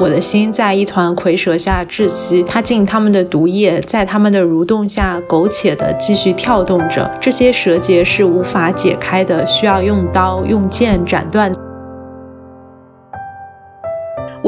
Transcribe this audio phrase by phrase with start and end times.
[0.00, 7.10] 我的心在一团蝰蛇下窒息，它进他们的毒液，在他们的蠕动下苟且地继续跳动着。
[7.20, 11.52] 这些蛇结是无法解开的，需要用刀用剑斩断。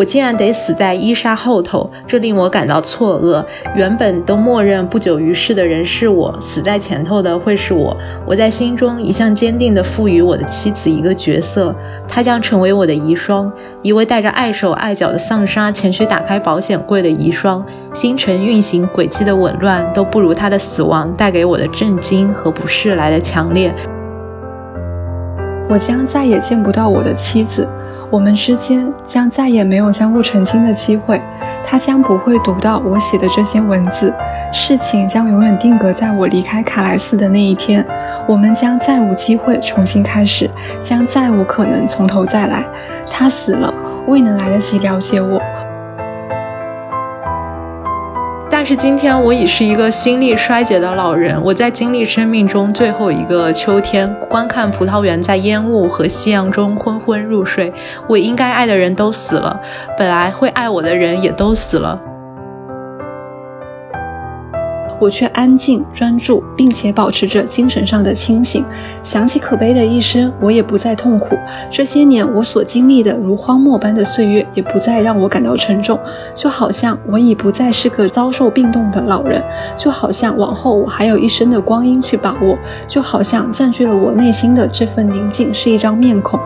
[0.02, 3.44] 我竟然得死在伊莎后头，这令我感到错愕。
[3.76, 7.96] 原本都默认不久于世的人是我，死在前头的会是我。
[8.26, 11.72] 我在心中一向坚定地赋予我的妻子一个角色，
[12.08, 13.48] 她将成为我的遗孀，
[13.80, 17.62] 一位带着碍手碍脚的丧杀前去打开保险柜的遗孀。
[17.94, 23.72] 星辰运行轨迹的紊乱都不如她的死亡带给我的震惊和不适来的强烈。
[25.70, 27.64] 我将再也见不到我的妻子。
[28.12, 31.18] 我们之间将再也没有相互澄清的机会，
[31.64, 34.12] 他将不会读到我写的这些文字，
[34.52, 37.82] 事情将永远定格在我离开卡莱斯的那一天，
[38.28, 42.62] 我们将再无机会重新开始，将再无可能从头再来。
[43.10, 43.72] 他死了，
[44.06, 45.40] 未能来得及了解我。
[48.52, 57.72] 但是今天我已是一个心力衰竭的老人，我在经历生命中最后一个秋天，观看葡萄园在烟雾和夕阳中昏昏入睡。
[58.06, 59.58] 我应该爱的人都死了，
[59.96, 61.98] 本来会爱我的人也都死了。
[65.02, 68.64] 我却安静专注，并且保持着精神上的清醒。
[69.02, 71.36] 想起可悲的一生，我也不再痛苦。
[71.72, 75.98] 这些年我所经历的如荒漠般的岁月，也不再让我感到沉重。
[76.36, 79.42] 就好像我已不再是个遭受病痛的老人，
[79.76, 82.56] 就好像往后我还有一生的光阴去把握，
[82.86, 86.38] 就好像占据了我内心的这份宁静是一张面孔。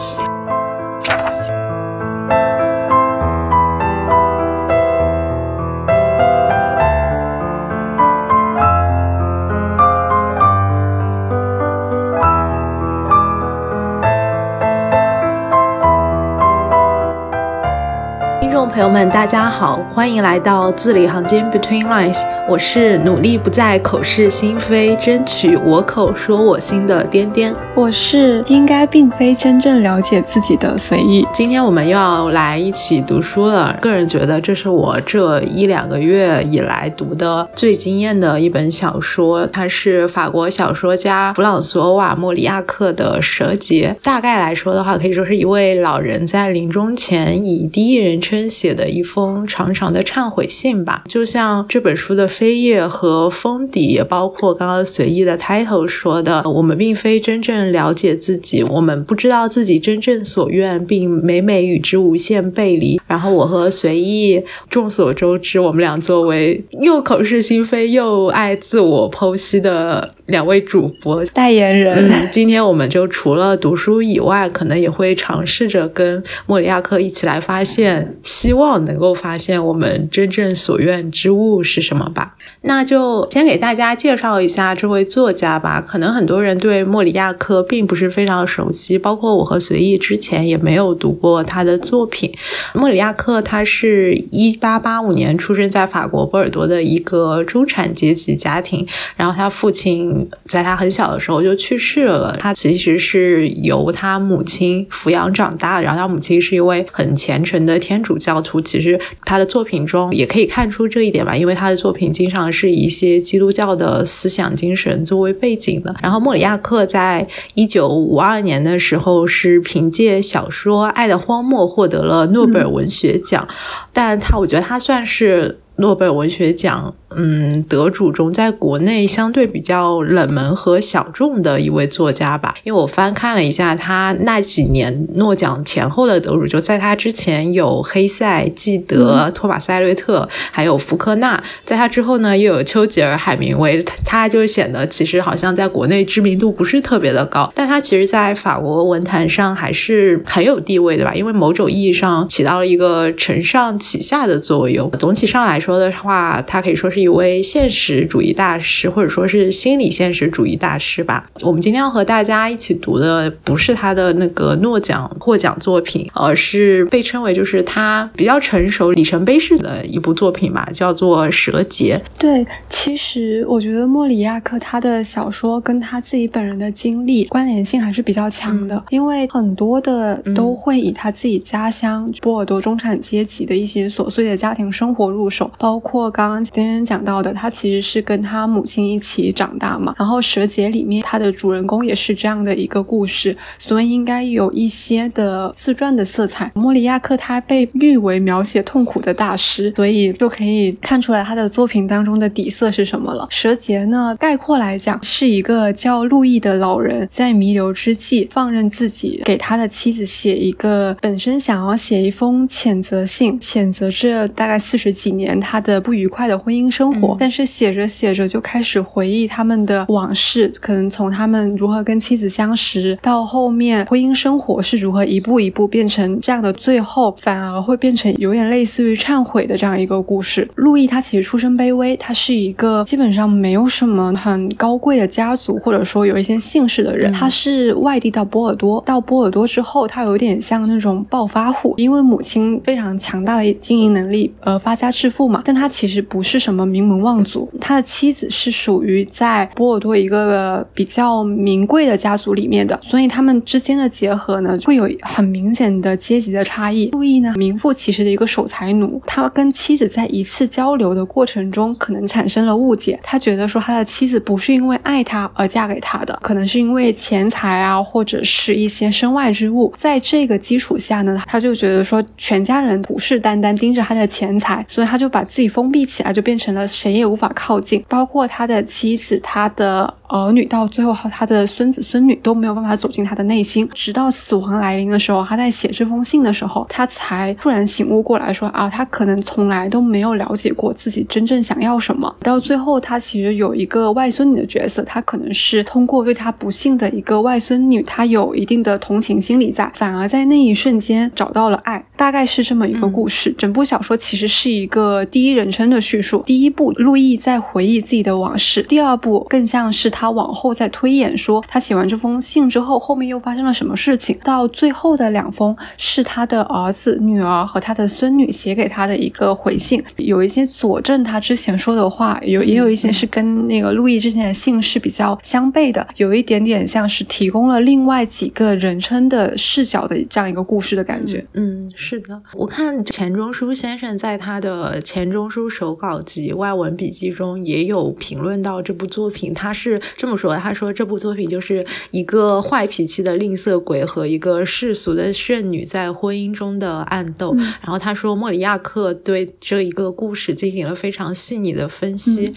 [18.76, 22.20] 朋友们，大家好，欢迎来到字里行间 Between Lines。
[22.46, 27.54] 我是努力不再口是心非，争取我口说我心的颠颠。
[27.74, 31.26] 我是应该并非真正了解自己的随意。
[31.32, 33.74] 今天我们又要来一起读书了。
[33.80, 39.46] 个人觉得这是我这一两个月以来读的最惊艳的一本小说。
[39.46, 43.96] 它是法国小说家弗朗索瓦·莫里亚克的《蛇节》。
[44.04, 48.65] 大概来说的话，可以说是一位老人在临终前以第一人称写。
[48.66, 63.00] 写的一封长长的忏悔信吧，就像这本书的扉页和封底，也包括刚刚随意的 title 说的，我们并非真正了解自己，我们不知道自己真正所愿，并每每与之无限背离。
[63.06, 70.10] 然后我和随意，众所周知，我们俩作为又口是心非又爱自我剖析的。
[70.26, 82.34] 两位主播代言人，今天我们就除了读书以外，可能也会尝试着跟莫里亚克一起来发现，希望能够发现我们真正所愿之物是什么吧。
[82.66, 85.80] 那就先给大家介绍一下这位作家吧。
[85.80, 92.32] 可能很多人对莫里亚克并不是非常熟悉，包括我和随意之前也没有读过他的作品。
[92.74, 100.28] 莫里亚克他是一八八五年出生在法国波尔多的一个中产阶级家庭，然后他父亲。
[100.46, 102.36] 在他很小的时候就去世了。
[102.40, 108.60] 他其实是由他母亲抚养长大，然后他母亲是一位很虔诚的天主教徒。
[108.60, 115.94] 其实他的作品中也可以看出这一点吧，因为他的作品经常是以一些基督教的思想精神作为背景的。
[116.02, 123.46] 然后莫里亚克在一九五二年的时候是凭借小说《爱的荒漠》获得了诺贝尔文学奖，
[123.92, 126.94] 但他我觉得他算是诺贝尔文学奖。
[127.18, 132.54] 嗯，得主中在国内相对比较冷门和小众的一位作家吧。
[132.62, 141.42] 因为我翻看了一下他那几年诺奖前后的得主，就在他之前有黑塞、纪德、托马斯·艾略特，还有福克纳。
[141.64, 143.82] 在他之后呢，又有丘吉尔、海明威。
[144.04, 151.14] 他就显得其实好像在国内知名度不是特别的高，但他其实在法国文坛上还是很有地位的吧？
[151.14, 154.90] 因为某种意义上起到了一个承上启下的作用。
[154.98, 157.05] 总体上来说的话，他可以说是。
[157.05, 161.28] 一位现实主义大师，或者说是心理现实主义大师吧。
[161.42, 172.00] 我们今天要和大家一起读的不是他的那个诺奖获奖作品，而是被称为就是他比较成熟、里程碑式的一部作品吧，叫做《蛇节》。
[172.20, 186.85] 对，其实我觉得莫里亚克他的小说跟他自己本人的经历关联性还是比较强的，因为很多的都会以他自己家乡波尔多中产阶级的一些琐碎的家庭生活入手，包括刚刚今天。
[186.86, 189.94] 讲到的，他其实是跟他母亲一起长大嘛。
[189.98, 196.50] 然后《蛇节》里面他的主人公也是这样的一个故事，所以应该有一些的自传的色彩。
[196.54, 203.24] 莫里亚克他被誉为描写痛苦的大师，所以就可以看出来他的作品当中的底色是什么了。
[203.34, 217.16] 《蛇节》呢，概括来讲是一个叫路易的老人在弥留之际，放任自己给他的妻子写一个本身想要写一封谴责信，谴责这大概四十几年他的不愉快的婚姻生活。
[217.18, 230.46] 但是写着写着就开始回忆他们的往事，可能从他们如何跟妻子相识，到后面婚姻生活是如何一步一步变成这样的，最后反而会变成有点类似于忏悔的这样一个故事。
[230.56, 237.10] 路易他其实出身卑微，他是一个基本上没有什么很高贵的家族，或者说有一些姓氏的人。
[237.12, 245.42] 他是外地到波尔多，到波尔多之后，他有点像那种暴发户，因为母亲非常强大的经营能力，呃，发家致富嘛。
[245.44, 256.90] 但他其实不是什么名门望族，他的妻子是属于在波尔多一个比较名贵的家族里面的，所以他们之间的结合呢，会有很明显的阶级的差异。
[256.90, 269.72] 路易呢，名副其实的一个守财奴，他跟妻子在一次交流的过程中，可能产生了误解，他觉得说他的妻子不是因为爱他而嫁给他的，可能是因为钱财啊，或者是一些身外之物。
[269.76, 283.68] 在这个基础下呢，他就觉得说全家人虎视眈眈盯着他的钱财，所以他就把自己封闭起来，就变成了谁也无法靠近，包括他的妻子、他的儿女，到最后和他的孙子孙女都没有办法走进他的内心。
[283.74, 292.12] 直到死亡来临的时候，他在写这封信的时候，他才突然醒悟过来，说啊，他可能从来都没有了解过自己真正想要什么。
[292.20, 303.34] 到最后，他其实有一个外孙女的角色，他可能是通过对他不幸的一个外孙女，他有一定的同情心理在，反而在那一瞬间找到了爱，大概是这么一个故事。
[303.36, 306.22] 整部小说其实是一个第一人称的叙述。
[306.24, 314.16] 第一一部，路易在回忆自己的往事；第二部，更像是他往后在推演，说他写完这封信之后，后面又发生了什么事情。
[314.22, 331.26] 到最后的两封，是他的儿子、女儿和他的孙女写给他的一个回信，有一些佐证他之前说的话，有也有一些是跟那个路易之前的信是比较相悖的，有一点点像是提供了另外几个人称的视角的这样一个故事的感觉。
[331.34, 347.34] 嗯，是的，我看钱钟书先生在他的钱钟书手稿集外文笔记中也有评论到这部作品，他是这么说的：他说这部作品就是一个坏脾气的吝啬鬼和一个世俗的剩女在婚姻中的暗斗。
[347.60, 352.34] 然后他说莫里亚克对这一个故事进行了非常细腻的分析。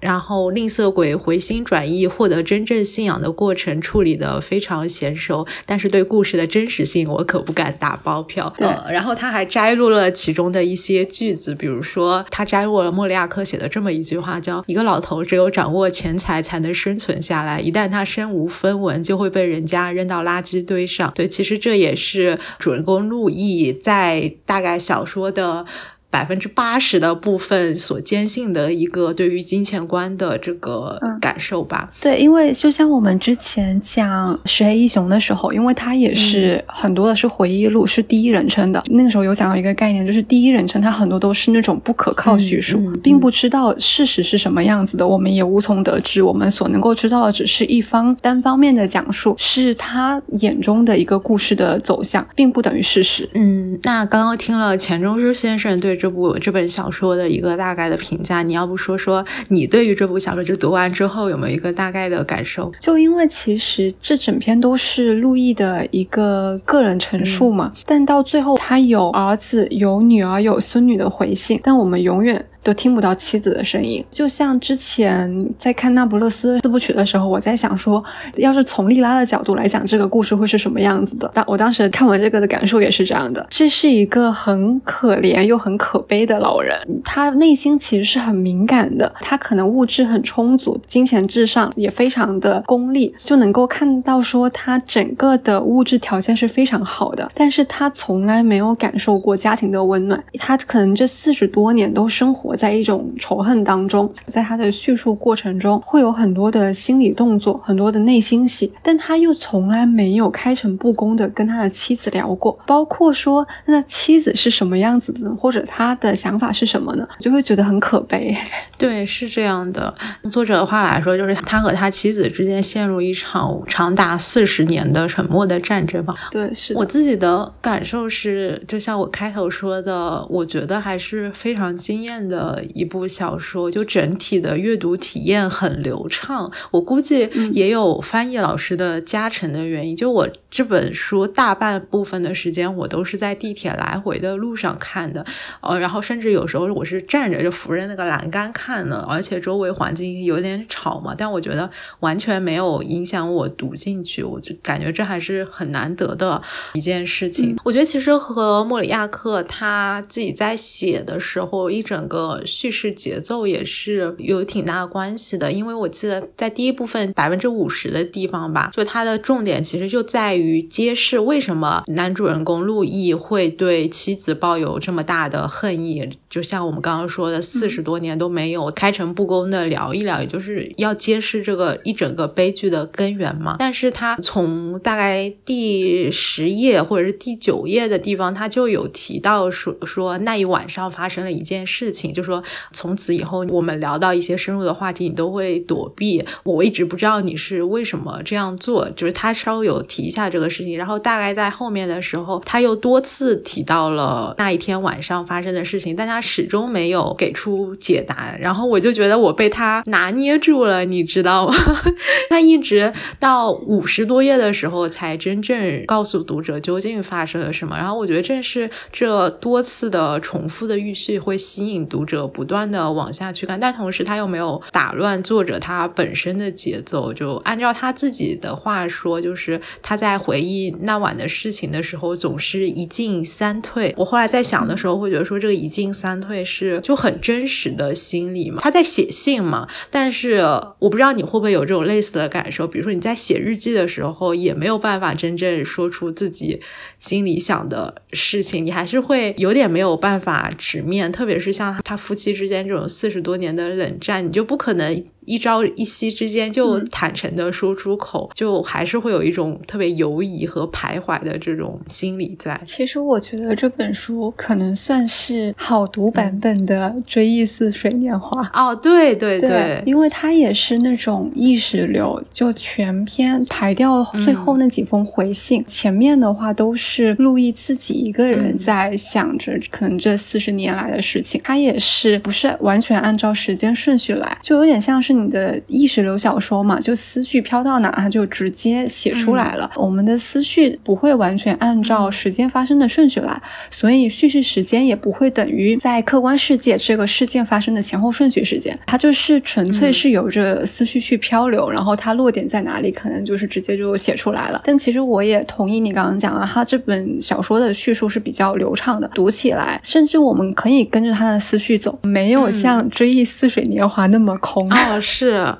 [0.00, 8.52] 然后吝啬鬼回心转意获得真正信仰的过程处理的非常娴熟，但是对故事的真实性我可不敢打包票。
[8.58, 21.12] 呃，然后他还摘录了其中的一些句子，比如说他摘录了莫里亚克写的这么一句话，叫一个老头只有掌握钱财才能生存下来，一旦他身无分文就会被人家扔到垃圾堆上。
[21.14, 25.66] 对，其实这也是主人公路易在大概小说的。
[26.10, 31.92] 百分之八十的部分所坚信的一个对于金钱观的这个感受吧。
[32.00, 38.82] 对，因为就像我们之前讲《石黑一雄》的时候，因为他也是很多的是回忆录，是第一人称的。
[38.90, 46.22] 那个时候有讲到一个概念，就是第一人称，它很多都是那种不可靠叙述，并不知道事实是什么样子的，我们也无从得知。
[46.22, 53.28] 我们所能够知道的只是一方单方面的讲述，是他眼中的一个故事的走向，并不等于事实。
[53.34, 55.97] 嗯，那刚刚听了钱钟书先生对。
[55.98, 62.72] 这部这本小说的一个大概的评价，你要不说说你对于这部小说就读完之后有没有一个大概的感受？
[62.80, 72.46] 就因为其实这整篇都是陆毅的一个个人陈述嘛，但到最后他有儿子、有女儿、有孙女的回信，但我们永远。
[72.68, 78.04] 都听不到妻子的声音，就像之前在看《那不勒斯四部曲》的时候，我在想说，
[78.36, 81.30] 要是从莉拉的角度来讲，这个故事会是什么样子的？
[81.32, 83.46] 当我当时看完这个的感受也是这样的。
[83.48, 102.57] 这是一个很可怜又很可悲的老人，他内心其实是很敏感的，他可能物质很充足，金钱至上，也非常的功利，就能够看到说他整个的物质条件是非常好的，但是他从来没有感受过家庭的温暖，他可能这四十多年都生活。
[102.58, 117.08] 在一种仇恨当中，在他的叙述过程中，会有很多的心理动作，很多的内心戏，但他又从来没有开诚布公的跟他的妻子聊过，包括说那妻子是什么样子的呢，或者他的想法是什么呢？
[117.20, 118.36] 就会觉得很可悲。
[118.76, 119.94] 对，是这样的。
[120.28, 126.14] 作者的话来说，就是他和他妻子之间陷入一场长达四十年的沉默的战争吧。
[126.30, 132.37] 对，是我自己的感受是，就像我开头说的，我觉得还是非常惊艳的。
[132.38, 136.50] 的一部小说，就整体的阅读体验很流畅。
[136.70, 139.96] 我估计也有翻译老师的加成的原因。
[139.96, 145.24] 就我这本书大半部分的时间，我都是在地铁来回的路上看的，
[145.60, 151.68] 呃，然后甚至有时候我是站着就扶着那个栏杆看的，而且周围环境有点吵嘛，但我觉得
[152.00, 156.40] 完全没有影响我读进去，我就感觉这还是很难得的
[156.74, 157.56] 一件事情。
[157.64, 183.56] 我觉得其实和莫里亚克他自己在写的时候一整个叙事节奏也是有挺大关系的，因为我记得在第一部分百分之五十的地方吧，就它的重点其实就在于揭示为什么男主人公陆毅会对妻子抱有这么大的恨意，就像我们刚刚说的，四十多年都没有开诚布公的聊一聊，也就是要揭示这个一整个悲剧的根源嘛。
[183.58, 192.42] 但是他从大概第十页或者是第九页的地方，他就有提到说说那一晚上发生了一件事情，就说
[192.72, 196.24] 从此以后我们聊到一些深入的话题，你都会躲避。
[196.44, 208.36] 我一直不知道你是为什么这样做，就是他稍微有提一下这个事情，然后大概在后面的时候，他又多次提到了那一天晚上发生的事情，但他他始终没有给出解答。
[208.40, 211.54] 然后我就觉得我被他拿捏住了，你知道吗？
[212.28, 217.76] 他一直到五十多页的时候才真正告诉读者究竟发生了什么。
[217.76, 227.12] 然后我觉得正是这多次的重复的预叙会吸引读者不断的往下去看，但同时他又没有打乱作者他本身的节奏。
[227.12, 233.94] 就按照他自己的话说，就是他在回忆那晚的事情的时候，总是一进三退。
[233.96, 238.60] 我后来在想的时候，会觉得说这个一进三退是就很真实的心理嘛。
[238.62, 240.36] 他在写信嘛，但是
[240.78, 246.60] 我不知道你会不会有这种类似的感受，比如说你在写日记的时候，也没有办法真正说出自己
[247.00, 255.04] 心里想的事情，你还是会有点没有办法直面，特别是像他夫妻之间这种四十多年的冷战，你就不可能。
[255.28, 262.58] 一朝一夕之间就坦诚的说出口，就还是会有一种特别犹疑和徘徊的这种心理在。
[262.64, 285.17] 其实我觉得这本书可能算是好读版本的《追忆似水年华》哦，对对对，因为它也是那种意识流，就全篇排掉最后那几封回信，前面的话都是路易自己一个人在想着可能这四十年来的事情，他也是不是完全按照时间顺序来，就有点像是。
[285.24, 289.70] 你的意识流小说嘛，就思绪飘到哪，它就直接写出来了。
[289.76, 298.78] 我们的思绪不会完全按照时间发生的顺序来，所以叙事时间也不会等于在客观世界这个事件发生的前后顺序时间。
[298.86, 304.62] 它就是纯粹是由着思绪去漂流，然后它落点在哪里，可能就是直接就写出来了。
[304.64, 314.68] 但其实我也同意你刚刚讲了，他这本小说的叙述是比较流畅的，读起来甚至我们可以跟着他的思绪走，没有像《追忆似水年华》那么空。
[315.10, 315.56] 是，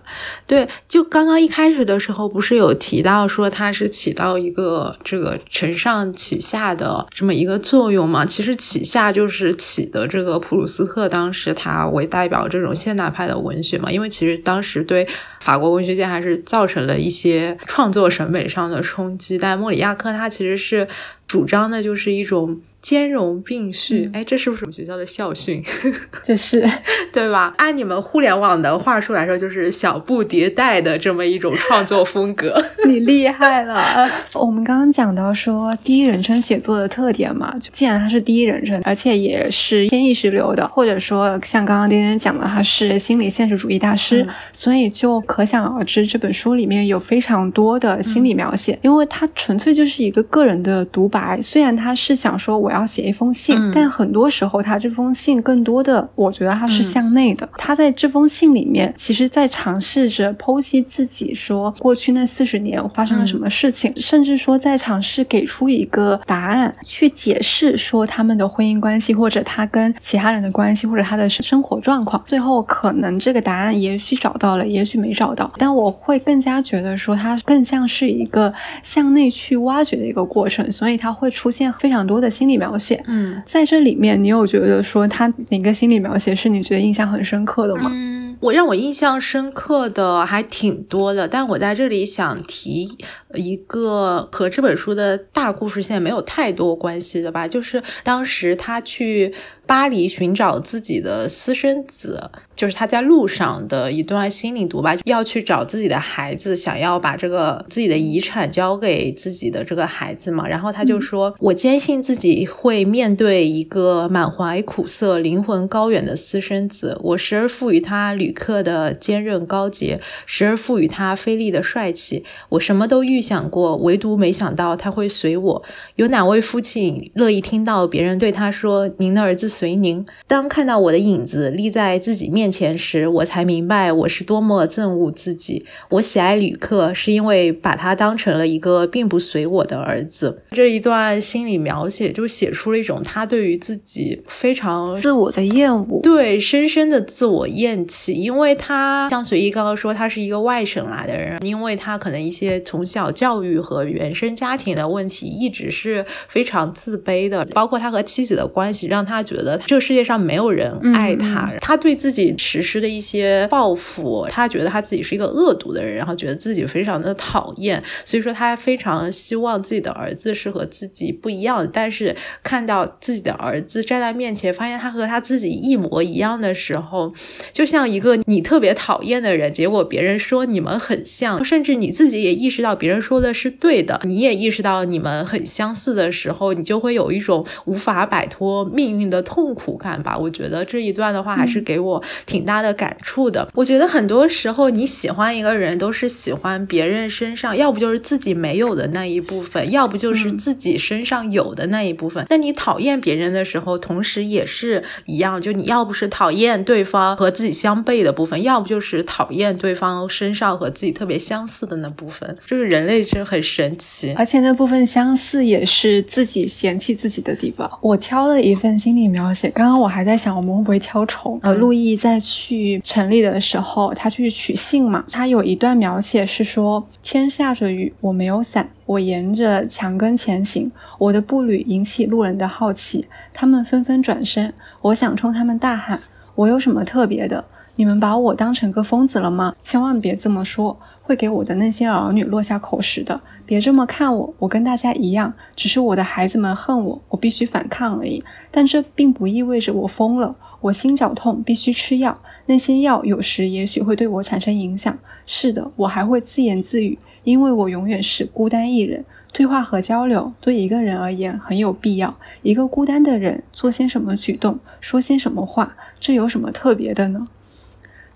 [0.46, 8.26] 对，就刚刚一开始的时候，不是有提到说它是起到一个这个承上启下的这么一个作用嘛？
[8.26, 15.08] 其实启下就是起的这个普鲁斯特当时他为代表这种现代派的文学嘛，因为其实当时对
[15.40, 20.86] 法国文学界还是造成了一些创作审美上的冲击，但莫里亚克他其实是
[21.26, 22.60] 主张的就是一种。
[22.80, 25.62] 兼容并蓄，哎，这是不是我们学校的校训？
[26.22, 26.66] 这是
[27.12, 27.52] 对吧？
[27.58, 32.62] 按你们互联网的话术来说，就是小步迭代的这么一种创作风格。
[32.86, 34.08] 你厉害了！
[34.34, 51.40] 我们刚刚讲到说第一人称写作的特点嘛，就既然它是第一人称，而且也是偏意识流的，或者说像刚刚点点讲的，他是心理现实主义大师，所以就可想而知这本书里面有非常多的心理描写，因为它纯粹就是一个个人的独白。
[51.42, 52.78] 虽然他是想说我要。
[52.78, 57.48] 要写一封信，但很多时候他这封信更多的，我觉得他是向内的。
[57.58, 72.22] 他在这封信里面，其实在尝试着剖析自己，说过去那四十年发生了什么事情，甚至说在尝试给出一个答案，去解释说他们的婚姻关系，或者他跟其他人的关系，或者他的生活状况。
[72.26, 75.52] 最后可能这个答案也许找到了，也许没找到。
[75.56, 82.68] 但我会更加觉得说，他更像是一个向内去挖掘的一个过程，所以它会出现非常多的心理描。
[82.68, 87.90] 描写，嗯，在这里面，你有觉得说他哪个心理描写是你觉得印象很深刻的吗？
[87.94, 92.86] 嗯，我让我印象深刻的还挺多的，但我在这里想提
[93.34, 99.34] 一个和这本书的大故事线没有太多关系的吧，就是当时他去
[99.66, 102.30] 巴黎寻找自己的私生子。
[102.58, 110.48] 就是他在路上的一段心灵独白，要去找自己的孩子，想要把这个自己的遗产交给自己的这个孩子嘛。
[110.48, 116.98] 然后他就说：“我坚信自己会面对一个满怀苦涩、灵魂高远的私生子。
[117.00, 122.24] 我时而赋予他旅客的坚韧高洁，时而赋予他菲利的帅气。
[122.48, 125.62] 我什么都预想过，唯独没想到他会随我。
[125.96, 130.06] 有哪位父亲乐意听到别人对他说：‘您的儿子随您’？
[130.28, 135.64] 当看到我的影子立在自己面。”前时，我才明白我是多么憎恶自己。
[135.90, 140.42] 我喜爱旅客，是因为把他当成了一个并不随我的儿子。
[140.50, 148.14] 这一段心理描写就写出了一种他对于自己非常自我的厌恶，对深深的自我厌弃。
[148.14, 157.44] 因为他像随意刚刚说，他是一个外省来的人，因为他可能一些从小教育和原生家庭的问题，一直是非常自卑的。
[157.46, 161.52] 包括他和妻子的关系，让他觉得这个世界上没有人爱他。
[161.60, 162.28] 他对自己。
[162.38, 171.66] 实施的一些报复，他觉得他自己是一个恶毒的人，然后觉得自己非常的讨厌，所以说他非常希望自己的儿子是和自己不一样的。
[171.66, 177.12] 但是看到自己的儿子站在面前，发现他和他自己一模一样的时候，
[177.52, 190.16] 就像一个你特别讨厌的人，结果别人说你们很像，甚至你自己也意识到别人说的是对的，你也意识到你们很相似的时候，你就会有一种无法摆脱命运的痛苦感吧。
[190.16, 192.02] 我觉得这一段的话还是给我。
[192.26, 202.26] 挺大的感触的，我觉得很多时候你喜欢一个人，都是喜欢别人身上，要不就是自己没有的那一部分，要不就是自己身上有的那一部分。
[202.28, 212.36] 那你讨厌别人的时候，同时也是一样，就你要不是讨厌对方和自己相悖的部分，要不就是讨厌对方身上和自己特别相似的那部分。
[212.46, 217.70] 这个人类真很神奇，而且那部分相似也是自己嫌弃自己的地方。
[217.80, 221.38] 我挑了一份心理描写，刚刚我还在想我们会不会挑重。
[221.42, 222.18] 呃，陆毅在。
[222.20, 225.04] 去城里的时候，他去取信嘛。
[225.10, 234.52] 他有一段描写是说：“天下着雨，我没有伞，我沿着墙根前行，我的步履引起路人的好奇，他们纷纷转身。
[234.82, 236.00] 我想冲他们大喊：
[236.34, 237.44] 我有什么特别的？
[237.76, 239.54] 你们把我当成个疯子了吗？
[239.62, 240.78] 千万别这么说，
[241.08, 243.18] 会给我的那些儿女落下口实的。
[243.46, 248.22] 别这么看我，我跟大家一样，只是我的孩子们恨我，我必须反抗而已。
[248.50, 252.18] 但这并不意味着我疯了。”我心绞痛，必须吃药。
[252.46, 254.98] 那些药有时也许会对我产生影响。
[255.24, 259.02] 是的，我还会自言自语，因为我永远是孤单一人。
[259.32, 262.14] 对话和交流对一个人而言很有必要。
[262.42, 267.26] 一个孤单的人做些什么举动，说些什么话，这有什么特别的呢？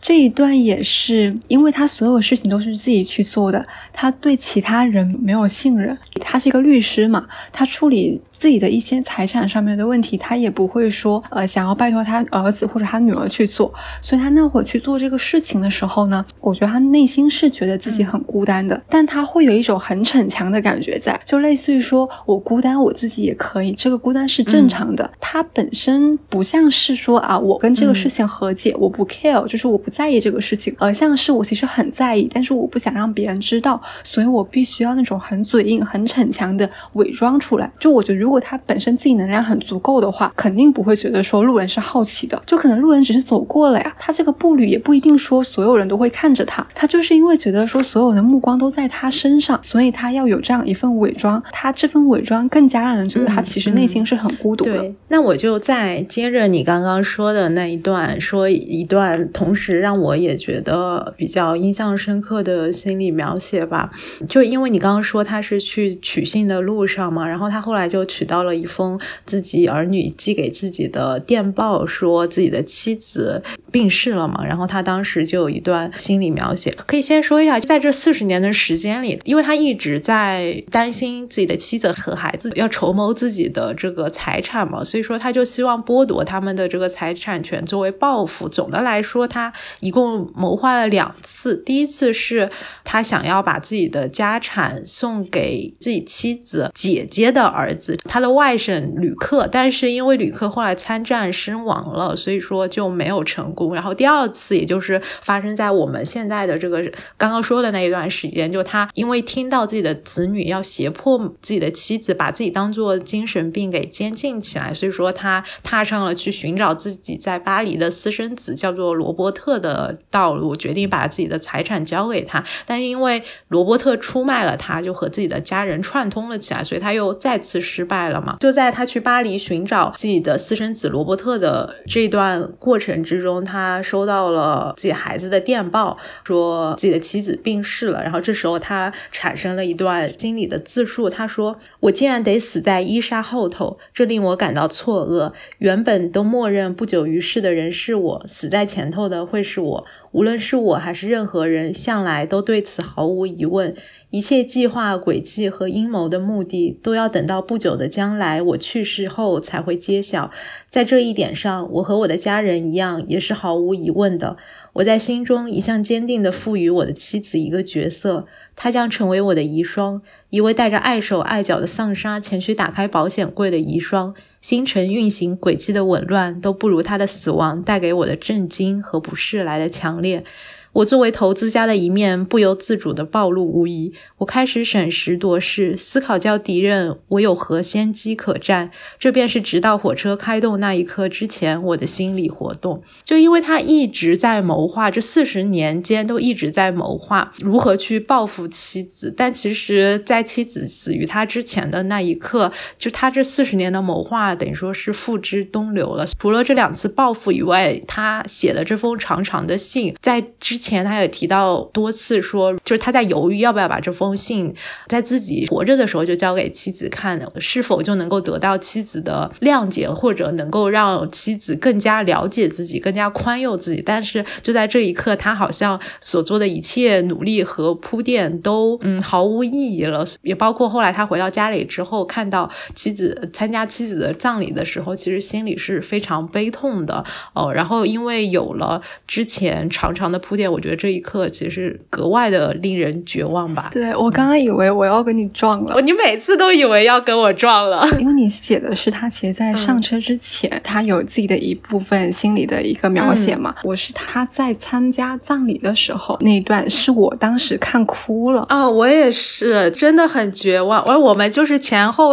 [0.03, 5.97] 这一段也是，因为他所有事情都是自己去做的，他对其他人没有信任。
[6.21, 8.21] 他是一个律师嘛，他处理。
[8.43, 13.73] 自己的一些财产上面的问题，他也不会说，呃，想要拜托他儿子或者他女儿去做。
[14.01, 25.09] 所以他那会儿去做这个事情的时候呢，我觉得他内心是觉得自己很孤单的，但他会有一种很逞强的感觉在，就类似于说我孤单，我自己也可以，这个孤单是正常的。
[25.21, 37.71] 他本身不像是说啊，我跟这个事情和解，我不 care，就是我不在意这个事情，而像是我其实很在意，但是我不想让别人知道，所以我必须要那种很嘴硬、很逞强的伪装出来。
[37.79, 38.32] 就我觉得如。
[38.32, 43.95] 如果他本身自己能量很足够的话，肯定不会觉得说路人是好奇的，就可能路人只是走过了呀。
[43.99, 51.43] 他这个步履也不一定说所有人都会看着他，他就是因为觉得说所有的目光都在他身上，所以他要有这样一份伪装。
[51.53, 54.91] 他这份伪装更加让人觉得他其实内心是很孤独的。
[55.09, 63.91] 那我就再接着你刚刚说的那一段，说一段同时让我也觉得比较印象深刻的心理描写吧。
[64.27, 68.22] 就因为你刚刚说他是去取信的路上嘛，然后他后来就去。
[68.23, 74.45] 取到了一封自己儿女寄给自己的电报，说自己的妻子病逝了嘛。
[74.47, 88.49] 然后他当时就有一段心理描写，可以先说一下，在这四十年的时间里，因为他一直在担心自己的妻子和孩子要筹谋自己的这个财产嘛，所以说他就希望剥夺他们的这个财产权作为报复。
[88.49, 92.49] 总的来说，他一共谋划了两次，第一次是
[92.85, 97.99] 他想要把自己的家产送给自己妻子姐姐的儿子。
[98.13, 103.75] 他的外甥吕克，但是因为吕克后来参战身亡了，所以说就没有成功。
[103.75, 106.83] 然后第二次，也就是发生在我们现在的这个
[107.17, 122.45] 刚刚说的那一段时间，就他因为听到自己的子女要胁迫自己的妻子把自己当做精神病给监禁起来，所以说他踏上了去寻找自己在巴黎的私生子叫做罗伯特的道路，决定把自己的财产交给他。
[122.67, 128.39] 但因为罗伯特出卖了他，就和自己的家人串通了起来，所以他又再次失败败了嘛。
[128.41, 138.03] 就在他去巴黎寻找自己的私生子罗伯特的这段过程之中，他收到了自己孩子的电报，说自己的妻子病逝了。
[138.03, 145.33] 然后这时候他产生了一段心理的自述，他说：“我竟然得死在伊莎后头，这令我感到错愕。
[145.59, 149.85] 原本都默认不久于世的人是我，死在前头的会是我。
[150.13, 153.75] 无论是我还是任何人，向来都对此毫无疑问。”
[154.11, 160.31] 一切计划、诡计和阴谋的目的，都要等到不久的将来我去世后才会揭晓。
[160.69, 164.37] 在这一点上，我和我的家人一样，也是毫无疑问的。
[164.75, 174.15] 我在心中一向坚定地赋予我的妻子一个角色，她将成为我的遗孀，一位带着碍手碍脚的丧尸前去打开保险柜的遗孀。
[174.41, 180.25] 星辰运行轨迹的紊乱，都不如他的死亡带给我的震惊和不适来的强烈。
[180.73, 183.93] 我作为投资家的一面不由自主地暴露无遗。
[184.17, 188.71] 我开始审时度势，思考教敌人我有何先机可占。
[188.99, 192.83] 这便是直到火车开动那一刻之前我的心理活动。
[193.05, 199.13] 就因为他一直在谋划，这四十年间都一直在谋划如何去报复妻子。
[199.15, 206.07] 但其实，在妻子死于他之前的那一刻，就他这四十年的谋划等于说是付之东流了。
[206.19, 210.62] 除了这两次报复以外，他写的这封长长的信，在之。
[210.63, 214.55] 前他也提到多次说，就是他在犹豫要不要把这封信
[214.87, 223.83] 在自己活着的时候就交给妻子看，是否就能够得到妻子的谅解，或者能够让妻子更加了解自己，更加宽宥自己。
[223.85, 230.05] 但是就在这一刻，他好像所做的一切努力和铺垫都嗯毫无意义了。
[230.23, 237.53] 也包括后来他回到家里之后，看到妻子参加妻子的葬礼的时候，其实心里是非常悲痛的哦。
[237.53, 240.52] 然后因为有了之前长长的铺垫。
[240.53, 243.71] 我觉得这一刻其实格外的令人绝望吧。
[243.73, 253.55] 对我刚刚以为我要跟你撞了，你每次都以为要跟我撞了， 因为你写的是他其实，在上车之前，他有自己的一部分心理的一个描写嘛。
[253.65, 260.83] 我是他在参加葬礼的时候那一段，是我当时看哭了啊，我也是，真的很绝望。
[260.83, 262.13] 而我们就是前后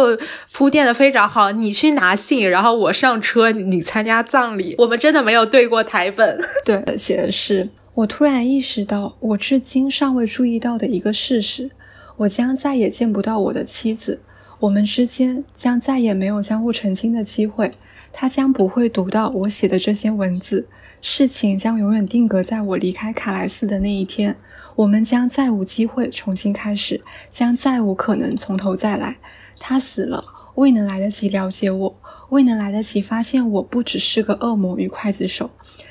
[0.52, 6.40] 铺垫的非常好，你去拿信，然后我上车，你参加葬礼，我们真的没有对过台本。
[6.64, 7.68] 对，写的是。
[7.92, 11.72] 我突然意识到，我至今尚未注意到的一个事实：
[12.18, 14.20] 我将再也见不到我的妻子，
[14.60, 17.72] 我们之间将再也没有相互澄清的机会。
[18.12, 20.68] 他将不会读到我写的这些文字，
[21.00, 24.36] 事情将永远定格在我离开卡莱斯的那一天。
[24.76, 29.16] 我们将再无机会重新开始，将再无可能从头再来。
[29.58, 30.24] 他死了，
[30.54, 32.00] 未能来得及了解我，
[32.30, 35.50] 未能来得及发现我不只是个恶魔与刽子手。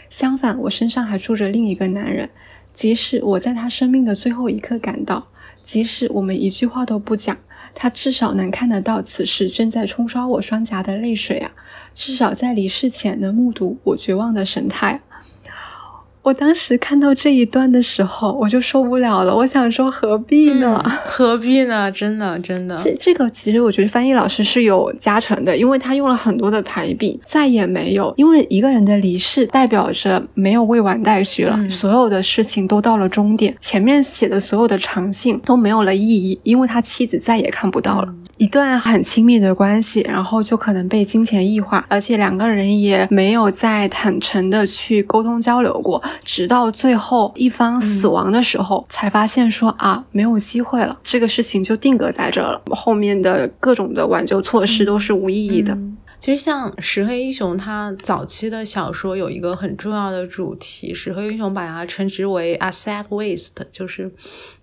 [0.09, 2.29] 相反，我身上还住着另一个男人。
[2.73, 5.27] 即使我在他生命的最后一刻赶到，
[5.63, 7.37] 即使我们一句话都不讲，
[7.75, 11.51] 他至少能看得到此时正在冲刷我双颊的泪水啊！
[11.93, 15.01] 至少在离世前能目睹我绝望的神态。
[16.29, 19.35] 我当时看到这一段的时候，我就受不了了。
[19.35, 20.79] 我想说，何必呢？
[21.07, 21.91] 何必呢？
[21.91, 22.75] 真的，真的。
[22.77, 28.13] 这这个其实我觉得翻译老师是有加成的，因为他用了很多的排比，再也没有。
[28.15, 33.57] 因为一个人的离世代表着没有未完待续了，所有的事情都到了终点。
[33.59, 38.13] 前面写的所有的长信都没有了意义，因为他妻子再也看不到了。
[38.37, 46.01] 一段很亲密的关系，然后就可能被金钱异化，而且两个人也没有再坦诚的去沟通交流过。
[46.23, 52.61] 直到最后一方死亡的时候，才发现说啊，没有机会了，这个事情就定格在这了。
[52.71, 55.77] 后面的各种的挽救措施都是无意义的。
[56.21, 64.11] 其实像《石黑英雄》，他早期的小说有一个很重要的主题，《石黑英雄》把它称之为 “a sad waste”，就是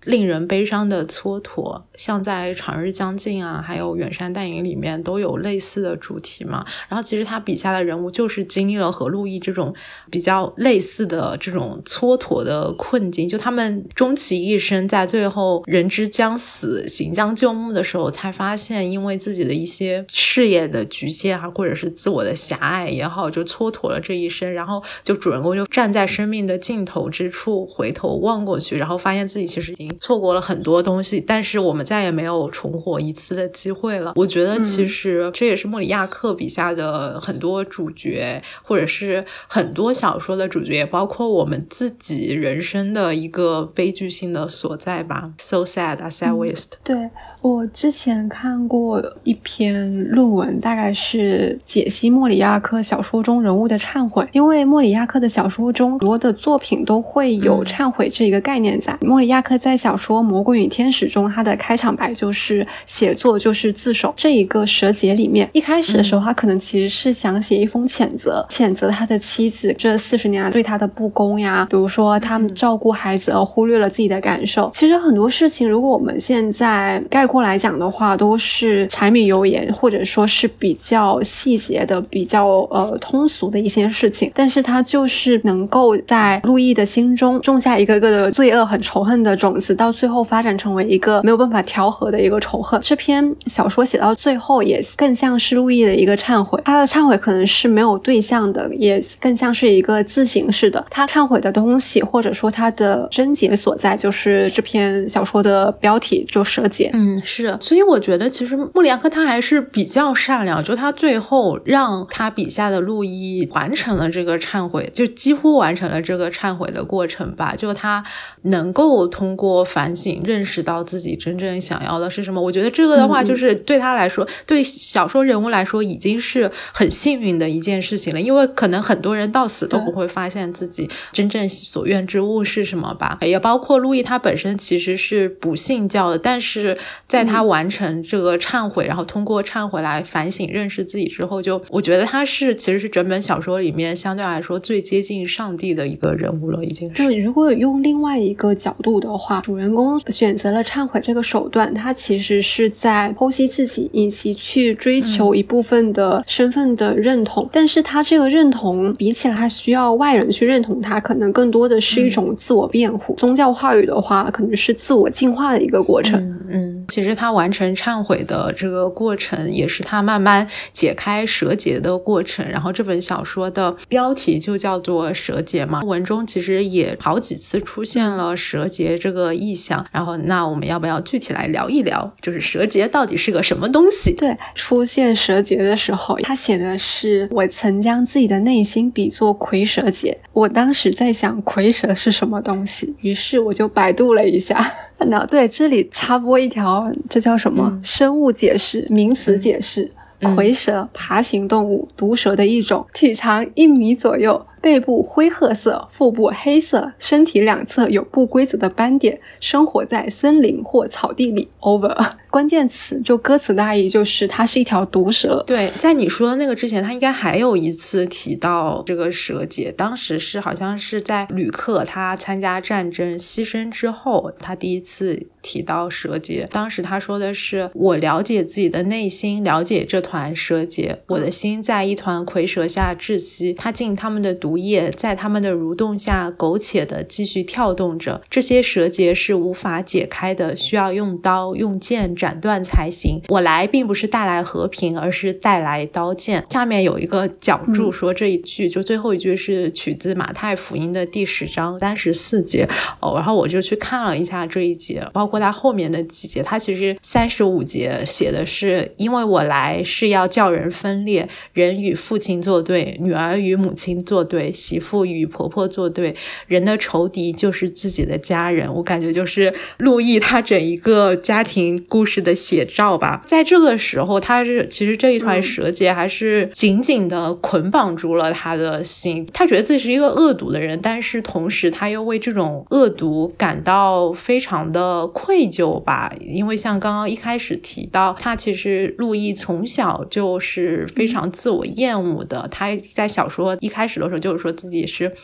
[0.03, 1.81] 令人悲伤的蹉跎。
[1.95, 6.63] 像在《长日将近》啊，还有《远山淡影》里面都有类似的主题嘛。
[6.87, 9.73] 然后其实他笔下的人物就是经历了和路易这种
[10.11, 24.47] 比较类似的这种蹉跎的困境，就他们终其一生，在最后人之将死、行将就木的时候，才发现因为自己的一些事业的局限啊，或者是自我的狭隘也好，就蹉跎了这一生。
[24.53, 34.13] 然后就主人公就站在生命的尽头之处，回头望过去，然后发现自己其实已经错过了很多东西，但是我们再也没有重活一次的机会了。
[34.15, 45.33] 我觉得其实这也是莫里亚克笔下的很多主角，或者是很多小说的主角，也包括我们自己人生的一个悲剧性的所在吧。
[45.37, 46.71] So sad, sad waste。
[46.83, 47.09] 对。
[47.39, 54.27] 我之前看过一篇论文，大概是解析莫里亚克小说中人物的忏悔。
[54.33, 58.95] 因为莫里亚克的小说中，很多的作品都会有忏悔这一个概念在。
[59.01, 64.13] 莫里亚克在小说《魔鬼与天使》中，他的开场白就是写作就是自首。
[64.17, 74.69] 这一个蛇节里面，一开始的时候，他可能其实是想写一封谴责，谴责他的妻子这四十年来对他的不公呀，比如说他们照顾孩子而忽略了自己的感受。
[74.73, 77.37] 其实很多事情，如果我们现在概括。
[77.37, 84.31] 来讲的话，都是柴米油盐，或者说是比较细节的、比较呃通俗的一些事情。
[84.33, 92.79] 但是他就是能够在路易的心中种下一个个的罪恶、很仇恨的种子，到最后发展成为一个没有办法调和的一个仇恨。
[92.81, 96.59] 这篇小说写到最后，也更像是路易的一个忏悔。
[96.63, 100.83] 他的忏悔可能是没有对象的，也更像是一个自省式的。
[100.89, 106.89] 他忏悔的东西，或者说他的症结所在，就是这篇小说的标题，就蛇结。
[106.93, 107.21] 嗯。
[107.23, 117.53] 是，所以我觉得其实穆里亚克他还是比较善良，就他最后让他笔下的路易完成了这个忏悔，就几乎完成了这个忏悔的过程吧。
[117.55, 118.01] 就他
[118.43, 122.41] 能够通过反省认识到自己真正想要的是什么。
[122.41, 128.21] 我觉得这个的话，就是对他来说，对小说人物来说，已经是很幸运的一件事情了。
[128.21, 133.17] 因为可能很多人到死都不会发现自己真正所愿之物是什么吧。
[133.21, 146.95] 也包括路易他本身其实是不信教的，但是在在他完成这个忏悔，然后通过忏悔来反省、认识自己之后，就我觉得他是其实是整本小说里面相对来说最接近上帝的一个人物了，已经是。
[146.95, 157.47] 对，如果用另外一个角度的话，主人公选择了忏悔这个手段，他其实是在剖析自己，以及去追求一部分的身份的认同。
[157.51, 163.15] 但是他这个认同比起来，他需要外人去认同他，可能更多的是一种自我辩护。
[163.15, 166.19] 宗教话语的话，可能是自我进化的一个过程。
[166.49, 166.76] 嗯。
[166.87, 172.47] 其实他完成忏悔的这个过程，也是他慢慢解开蛇结的过程。
[172.47, 179.85] 然后这本小说的标题就叫做《蛇结》嘛，文中其实也好几次出现了蛇结这个意象。
[179.91, 184.13] 然后，那我们要不要具体来聊一聊，就是蛇结到底是个什么东西？
[184.15, 190.17] 对，出现蛇结的时候，他写的是我曾将自己的内心比作蝰蛇结。
[190.33, 194.73] 我当时在想蝰蛇是什么东西，于是我就百度了一下。
[195.05, 197.79] 那对，这里插播一条，这叫什么？
[197.83, 204.45] 生物解释，名词解释：蝰蛇，爬行动物，毒蛇的一种，体长一米左右。
[204.67, 211.47] 背部灰褐色，腹部黑色，身体两侧有不规则的斑点，生活在森林或草地里。
[211.61, 211.95] Over，
[212.29, 215.41] 关键词就歌词大意就是它是一条毒蛇。
[215.47, 226.45] 对，在你说的那个之前，他应该还有一次提到这个蛇节，当时是好像是在旅客他参加战争牺牲之后，他第一次提到蛇节。
[226.51, 243.21] 当时他说的是：“我了解自己的内心，了解这团蛇结，我的心在一团蝰蛇下窒息，他进他们的毒。”毒液在他们的蠕动下苟且地继续跳动着，这些蛇结是无法解开的，需要用刀用剑斩断才行。
[243.27, 246.43] 我来并不是带来和平，而是带来刀剑。
[246.49, 252.67] 下面有一个脚注说这一句，就最后一句是取自马太福音的第十章三十四节
[252.99, 253.13] 哦。
[253.13, 264.36] 然后我就去看了一下这一节，包括它后面的几节，它其实三十五节写的是因为我来是要叫人分裂，人与父亲作对，女儿与母亲作对。
[264.37, 268.71] 对，媳妇与婆婆作对，人的仇敌就是自己的家人。
[268.71, 273.23] 我感觉就是陆毅他整一个家庭故事的写照吧。
[273.25, 279.27] 在这个时候，他是其实这一团蛇结还是紧紧的捆绑住了他的心。
[279.33, 286.13] 他觉得自己是一个恶毒的人，但是同时他又为这种恶毒感到非常的愧疚吧。
[286.21, 292.47] 因为像刚刚一开始提到，他其实陆毅从小就是非常自我厌恶的。
[292.51, 294.26] 他在小说一开始的时候就。
[294.27, 295.15] 就是说自己是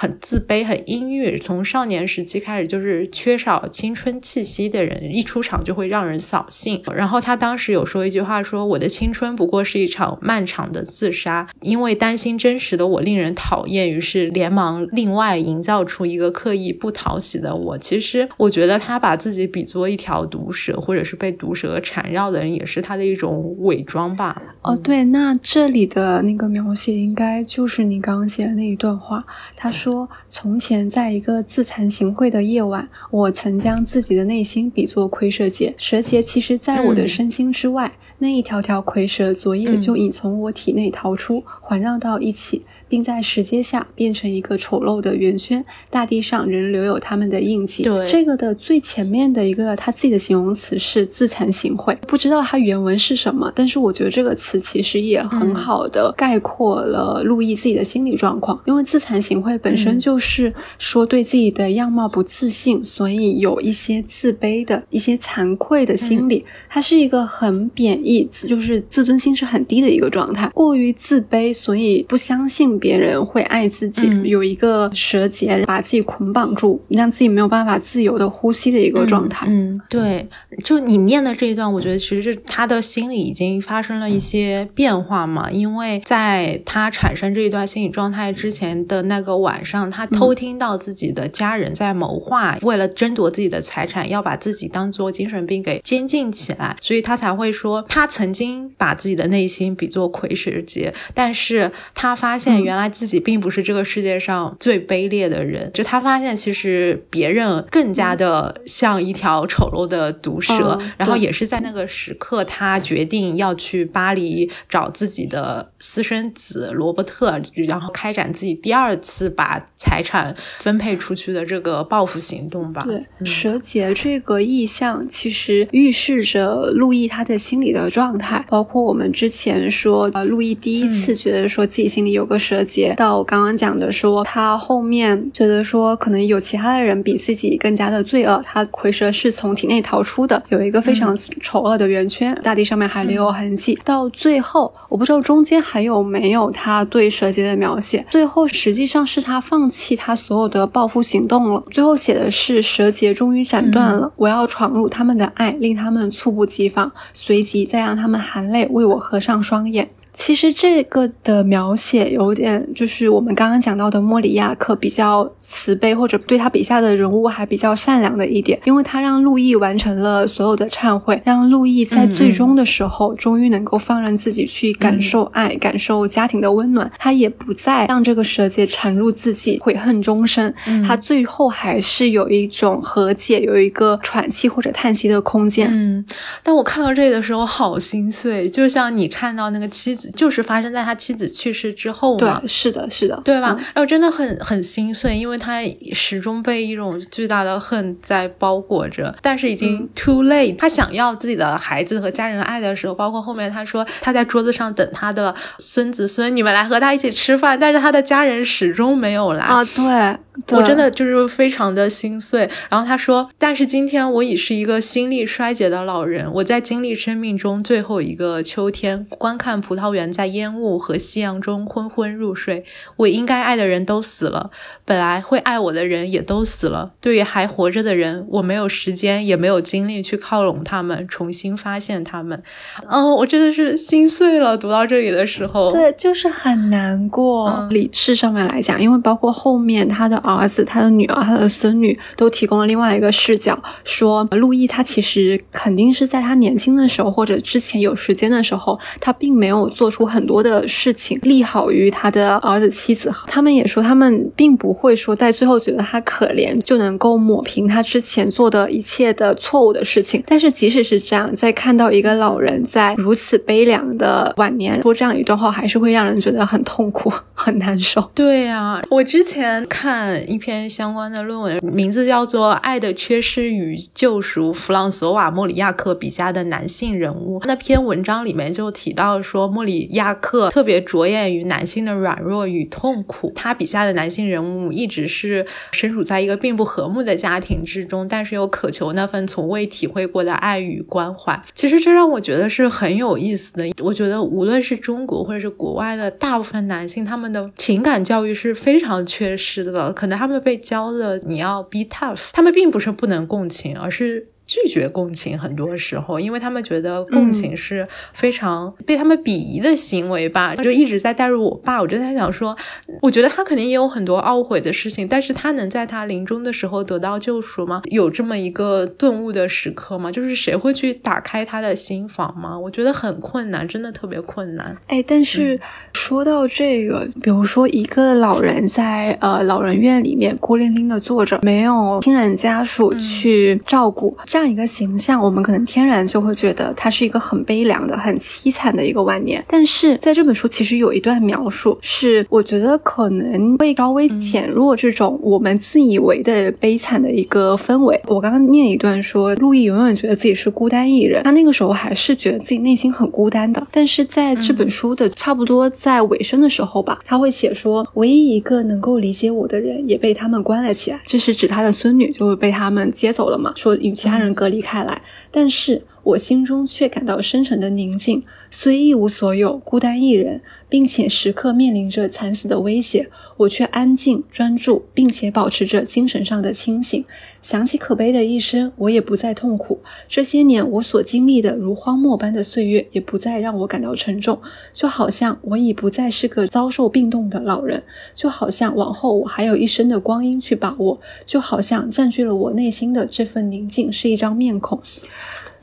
[0.00, 6.82] 很自卑、很阴郁，从少年时期开始就是缺少青春气息的人，一出场就会让人扫兴。
[6.94, 17.76] 然后他当时有说一句话，说我的青春不过是一场漫长的自杀，因为担心真实的我令人讨厌，于是连忙另外营造出一个刻意不讨喜的我。
[17.76, 24.40] 其实我觉得他把自己比作一条毒蛇，或者是被毒蛇缠绕的人，也是他的一种伪装吧。
[24.62, 29.22] 哦，对，那这里的那个描写应该就是你刚写的那一段话。
[29.56, 29.89] 他说
[30.28, 37.92] ：“从前在一个自惭形秽的夜晚，我曾将自己的内心比作蝰蛇结，蛇结其实在我的身心之外。
[38.20, 47.84] 那一条条蝰蛇昨夜就已从我体内逃出，环绕到一起。”并在石阶下变成一个丑陋的圆圈，大地上仍留有他们的印记。
[47.84, 58.60] 对，这个的最前面的一个他自己的形容词是自惭形秽，不知道他原文是什么，但是我觉得这个词其实也很好的概括了陆毅自己的心理状况。
[58.66, 66.44] 因为自惭形秽本身就是说对自己的样貌不自信，所以有一些自卑的一些惭愧的心理。
[66.68, 68.09] 它是一个很贬义，
[68.48, 72.70] 就是自尊心是很低的一个状态，过于自卑，所以不相信。
[72.80, 79.44] 别人会爱自己，有一个蛇结把自己捆绑住，让自己没有办法自由的呼吸的一个状态。
[79.50, 80.26] 嗯，对，
[80.64, 85.50] 就你念的这一段，我觉得其实是他的心理已经发生了一些变化嘛。
[85.50, 102.80] 因为在他产生这一段心理状态之前的那个晚上，他偷听到自己的家人在谋划，为了争夺自己的财产，要把自己当做精神病给监禁起来，所以他才会说，他曾经把自己的内心比作蝰蛇结，但是他发现原。
[102.80, 110.80] 来自己并不是这个世界上最卑劣的人，就他发现其实别人更加的像一条丑陋的毒蛇。
[110.96, 122.82] 然后也是在那个时刻，他决定要去巴黎找自己的私生子罗伯特，然后开展自己第二次把财产分配出去的这个报复行动吧。
[122.86, 132.60] 对，蛇节这个意象其实预示着路易他在心里的状态，包括我们之前说，呃，路易第一次觉得说自己心里有个蛇。
[132.70, 143.76] 结到我刚刚讲的说，他后面觉得说可能有其他的人比自己更加的罪恶，他蝰蛇是从体内逃出的，有一个非常丑恶的圆圈，大地上面还留有痕迹。
[143.82, 148.06] 到最后，我不知道中间还有没有他对蛇结的描写。
[148.10, 151.64] 最后实际上是他放弃他所有的报复行动了。
[151.70, 159.88] 最后写的是蛇结终于斩断了，我要闯入他们的爱，令他们猝不及防，随即让他们含泪为我合上双眼。
[160.12, 180.52] 其实这个的描写有点，就是我们刚刚讲到的莫里亚克比较慈悲，或者对他笔下的人物还比较善良的一点，因为他让路易完成了所有的忏悔，让路易在最终的时候终于能够放任自己去感受爱，感受家庭的温暖，他也不再让这个蛇结缠入自己，悔恨终生。
[180.86, 185.68] 他最后还是有一种和解，有一个喘气或者叹息的空间。
[185.70, 186.04] 嗯，
[186.42, 190.10] 但我看到这里的时候好心碎，就像你看到那个妻子。
[190.16, 192.40] 就是发生在他妻子去世之后嘛？
[192.40, 193.56] 对，是的，是的，对吧？
[193.74, 195.60] 然后真的很很心碎，因为他
[195.92, 200.56] 始终被一种巨大的恨在包裹着，但是已经 too late。
[200.56, 209.62] 他想要自己的孩子和家人的爱的时候，包括后面他说他在桌子上等他的孙子孙女们来和他一起吃饭，但是他的家人始终没有来啊。
[209.64, 212.48] 对，我真的就是非常的心碎。
[212.70, 219.89] 然后他说，但是今天我已是一个心力衰竭的老人，我在经历生命中最后一个秋天，观看葡萄。
[219.94, 222.64] 园在烟雾和夕阳中昏昏入睡，
[222.96, 224.50] 我应该爱的人都死了，
[224.84, 226.92] 本来会爱我的人也都死了。
[227.00, 232.42] 对于还活着的人，我没有时间，也没有精力去靠拢他们，重新发现他们。
[232.88, 234.56] 嗯，我真的是心碎了。
[234.56, 237.68] 读到这里的时候，对，就是很难过。
[237.70, 249.70] 理智上面来讲，因为包括后面他的儿子、他的女儿、他的孙女都提供了另外一个视角，说陆毅他其实肯定是在他年轻的时候或者之前有时间的时候，他并没有。
[249.80, 253.10] 做出很多的事情，利好于他的儿子妻子。
[253.26, 260.22] 他们也说，他们并不会说在最后觉得他可怜就能够抹平他之前做的一切的错误的事情。
[260.26, 267.10] 但是即使是这样，在看到一个老人在如此悲凉的晚年说这样一段话，还是会让人觉得很痛苦、
[267.42, 268.02] 很难受。
[268.14, 277.40] 对呀，我之前看一篇相关的论文，名字叫做《爱的缺失与救赎：弗朗索瓦·莫里亚克笔下的男性人物》。
[277.46, 279.64] 那篇文章里面就提到说，莫。
[279.70, 291.40] 里亚克特别着眼于男性的软弱与痛苦，他笔下的男性人物一直是身处在一个并不和睦的家庭之中，但是又渴求那份从未体会过的爱与关怀。
[291.54, 293.70] 其实这让我觉得是很有意思的。
[293.82, 304.28] 我觉得无论是中国或者是国外的大部分男性，他们们的情感教育是非常缺失的，可能他们被教的你要 be tough，他们并不是不能共情，而是。
[304.50, 311.80] 拒绝共情，很多时候，因为他们觉得共情是非常被他们鄙夷的行为吧，就一直在带入我爸。
[311.80, 312.56] 我就在想说，
[313.00, 317.82] 我觉得他肯定也有很多懊悔的事情，但是他能在他临终的时候得到救赎吗？
[317.84, 320.10] 有这么一个顿悟的时刻吗？
[320.10, 322.58] 就是谁会去打开他的心房吗？
[322.58, 324.76] 我觉得很困难，真的特别困难。
[324.88, 325.60] 哎，但是
[325.92, 339.44] 说到这个，比如说一个老人在呃老人院里面孤零零的坐着，没有亲人家属去照顾，这这样一个形象，我们可能天然就会觉得他是一个很悲凉的、很凄惨的一个晚年。
[339.46, 348.00] 但是在这本书，其实有一段描述，是我觉得可能会稍微减弱这种我们自以为的悲惨的一个氛围。
[348.06, 353.66] 我刚刚念一段说，路易永远觉得自己是孤单一人，他那个时候还是觉得自己内心很孤单的。
[353.70, 363.52] 但是在这本书的差不多在尾声的时候吧，他会写说，唯一一个能够理解我的人也被他们关了起来，这是指他的孙女就会被他们接走了嘛？
[363.54, 364.29] 说与其他人。
[364.34, 368.22] 隔离开来，但是我心中却感到深沉的宁静。
[368.52, 377.04] 虽一无所有，孤单一人，并且时刻面临着惨死的威胁，我却安静专注，并且保持着精神上的清醒。
[377.42, 379.80] 想起可悲的一生，我也不再痛苦。
[380.08, 384.40] 这些年我所经历的如荒漠般的岁月，也不再让我感到沉重。
[384.74, 387.84] 就好像我已不再是个遭受病痛的老人，
[388.16, 394.82] 就好像往后我还有一生的光阴去把握，就好像占据了我内心的这份宁静是一张面孔。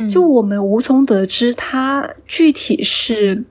[0.09, 3.43] 就我们无从得知，他具体是。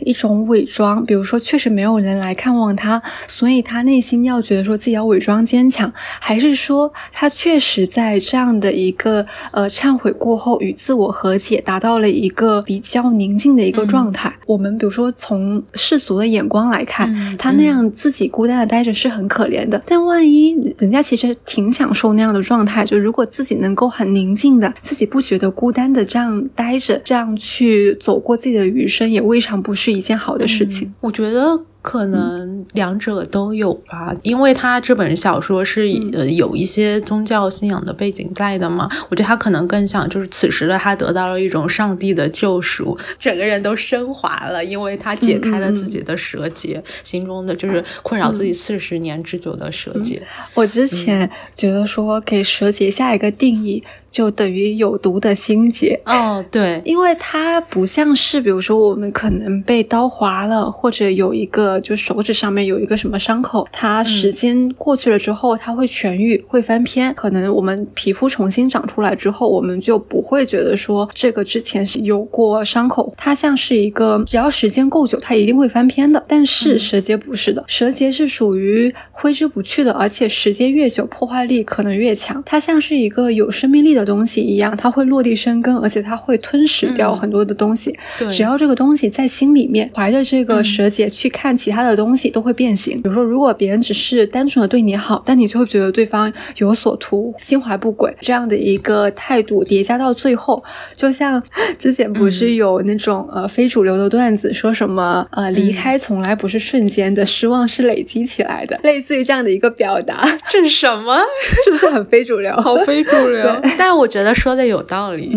[0.00, 14.34] 一种伪装，比如说确实没有人来看望他，所以他内心要觉得说自己要伪装坚强，还是说他确实在这样的一个呃忏悔过后与自我和解，达到了一个比较宁静的一个状态。
[14.46, 29.83] 我们比如说从世俗的眼光来看，他那样自己孤单的待着是很可怜的，但万一人家其实挺享受那样的状态，就如果自己能够很宁静的，自己不觉得孤单的这样待着，这样去走过自己的余生，也未尝不是。
[29.84, 35.82] 是一件好的事情，我觉得可能两者都有吧，因为他这本小说是
[36.14, 50.22] 呃有一些宗教信仰的背景在的嘛，我觉得他可能更想就是此时的他得到了一种上帝的救赎，整个人都升华了，因为他解开了自己的蛇结，心中的就是困扰自己四十年之久的蛇结。
[50.54, 53.84] 我之前觉得说给蛇结下一个定义。
[54.14, 67.12] 就等于有毒的心结哦，对，因为它不像是，比如说我们可能被刀划了，或者有一个就手指上面有一个什么伤口，它时间过去了之后，它会痊愈，会翻篇。
[67.14, 76.22] 可能我们皮肤重新长出来之后，我们就不会觉得说这个之前是有过伤口，它像是一个只要时间够久，它一定会翻篇的。
[76.26, 82.40] 但是蛇结不是的，蛇结是属于挥之不去的，而且时间越久，破坏力可能越强。
[82.46, 84.04] 它像是一个有生命力的。
[84.04, 87.98] 东西一样，它会落地生根，而且它会吞噬掉很多的东西。
[88.18, 93.00] 对，只要这个东西在心里面，怀着这个蛇结去看其他的东西，都会变形。
[93.00, 100.62] 比如说，如果别人只是单纯的对你好，但你就会觉得对方有所图，心怀不轨这样的一个态度叠加到最后，
[100.94, 101.42] 就像
[101.78, 110.24] 之前不是有那种呃非主流的段子，说什么呃离开从来不是瞬间的，失望是累积起来的，类似于这样的一个表达。
[110.50, 111.18] 这是什么？
[111.64, 112.54] 是不是很非主流？
[112.62, 113.94] 好非主流，但。
[113.94, 115.30] 我觉得说的有道理，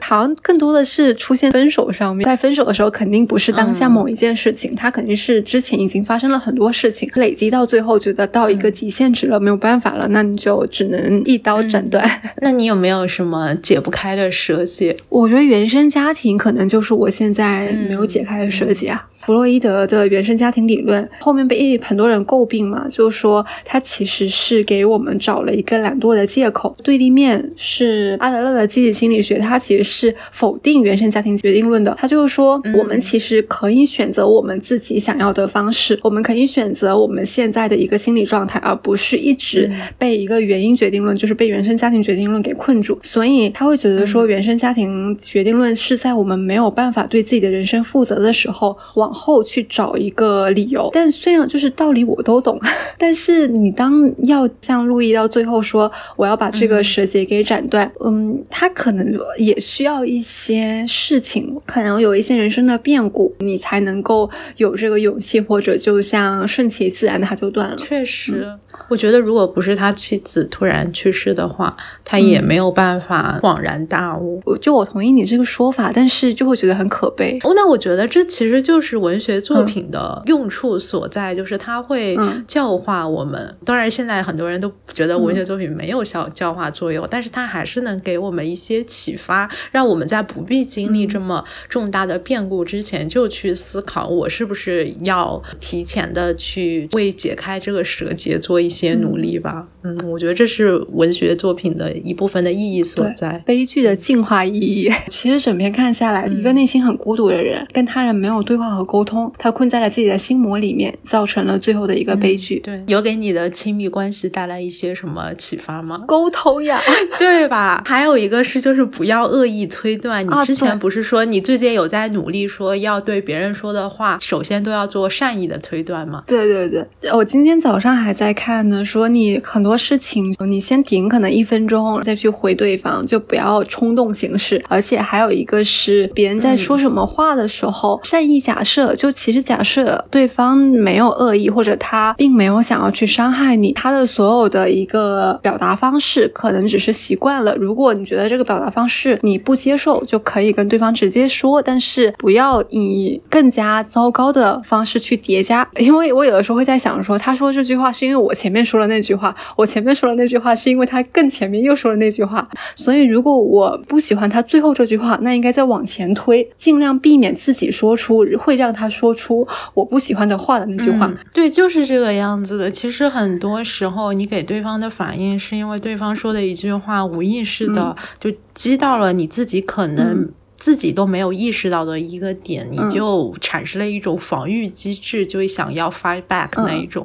[0.00, 12.02] 好像更多的是出现分手上面，在分手的时候肯定不是当下某一件事情，它肯定是之前已经发生了很多事情，累积到最后觉得到一个极限值了，没有办法了，那你就只能一刀斩断。
[12.40, 14.96] 那你有没有什么解不开的蛇结？
[15.10, 19.06] 我觉得原生家庭可能就是我现在没有解开的蛇结啊。
[19.24, 26.74] 弗洛伊德的原生家庭理论后面被很多人诟病嘛，就是说他其实是给我们找了一个懒惰的借口。
[26.82, 31.94] 对立面是阿德勒的积极心理学，它其实是否定原生家庭决定论的。
[32.00, 42.98] 他就是说，我们其实可以选择我们自己想要的方式，我们可以选择我们现在的一个心理状态，而不是一直被一个原因决定论，就是被原生家庭决定论给困住。
[43.02, 49.09] 所以他会觉得说，原生家庭决定论是在我们没有办法对自己的人生负责的时候往。
[49.10, 52.58] 后去找一个理由，但虽然就是道理我都懂，
[52.96, 67.76] 但是你当要像路易到最后说我要把这个蛇结给斩断，嗯，他可能也需要一些事情，可能有一些人生的变故，你才能够有这个勇气，或者就像顺其自然的他就断了。
[67.76, 68.46] 确实。
[68.90, 74.42] 我觉得如果不是他妻子突然去世的话，他也没有办法恍然大悟。
[74.44, 77.38] 我就我同意你这个说法，但是就会觉得很可悲。
[77.44, 82.16] 哦，那我觉得这其实就是文学作品的用处所在，就是它会
[82.48, 83.56] 教化我们。
[83.64, 99.66] 当然，现在很多人都觉得文学作品没有效教化作用，但是它还是能给我们一些启发，让我们在不必经历这么重大的变故之前，就去思考我是不是要提前的去为解开这个蛇结做一些努力吧。
[99.82, 104.90] 嗯，我觉得这是文学作品的一部分的意义所在，悲剧的进化意义。
[105.08, 112.60] 其实整篇看下来，一个内心很孤独的人，跟他人没有对话和沟通，他困在了自己的心魔里面，造成了最后的一个悲剧。
[112.60, 116.04] 对，有给你的亲密关系带来一些什么启发吗？
[116.06, 116.78] 沟通呀，
[117.18, 117.82] 对吧？
[117.86, 120.26] 还有一个是，就是不要恶意推断。
[120.26, 126.22] 你之前不是说你最近有在努力说要对别人说的话，首先都要做善意的推断吗？
[126.26, 129.70] 对对对，我今天早上还在看呢，说你很多。
[129.70, 134.60] 多事情，你先停，可能一分钟再去回对方，就不要冲动行事。
[134.68, 147.54] 而且还有一个是，别人在说什么话的时候，善意假设，就其实假设对方没有恶意，或者他并没有想要去伤害你，他的所有的一个表达方式，可能只是习惯了。
[147.54, 155.64] 如果你觉得这个表达方式你不接受，就可以跟对方直接说，但是不要以更加糟糕的方式去叠加。
[155.78, 159.34] 因为我有的时候会在想，说他说这句话是因为我前面说了那句话。
[159.56, 171.12] 我前面说了那句话，是因为他更前面又说了那句话，所以如果我不喜欢他最后这句话，那应该再往前推，尽量避免自己说出会让他说出我不喜欢的话的那句话。
[171.32, 172.70] 对，就是这个样子的。
[172.70, 180.28] 其实很多时候，你给对方的反应，是因为对方说的一句话，无意识的就击到了你自己可能。
[180.60, 187.04] 自己都没有意识到的一个点，你就产生了一种防御机制，就会想要 fight back 那一种。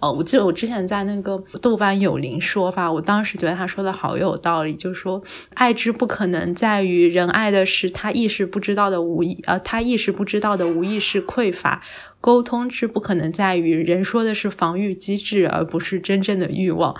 [0.00, 11.82] 哦，我记得我之前在那个豆瓣有灵说法，我当时觉得他说的好有道理，就是说爱之不可能在于人爱的是他意识不知道的无意，呃，他意识不知道的无意识匮乏。
[12.24, 16.94] 沟通是不可能在于人说的是防御机制，而不是真正的欲望。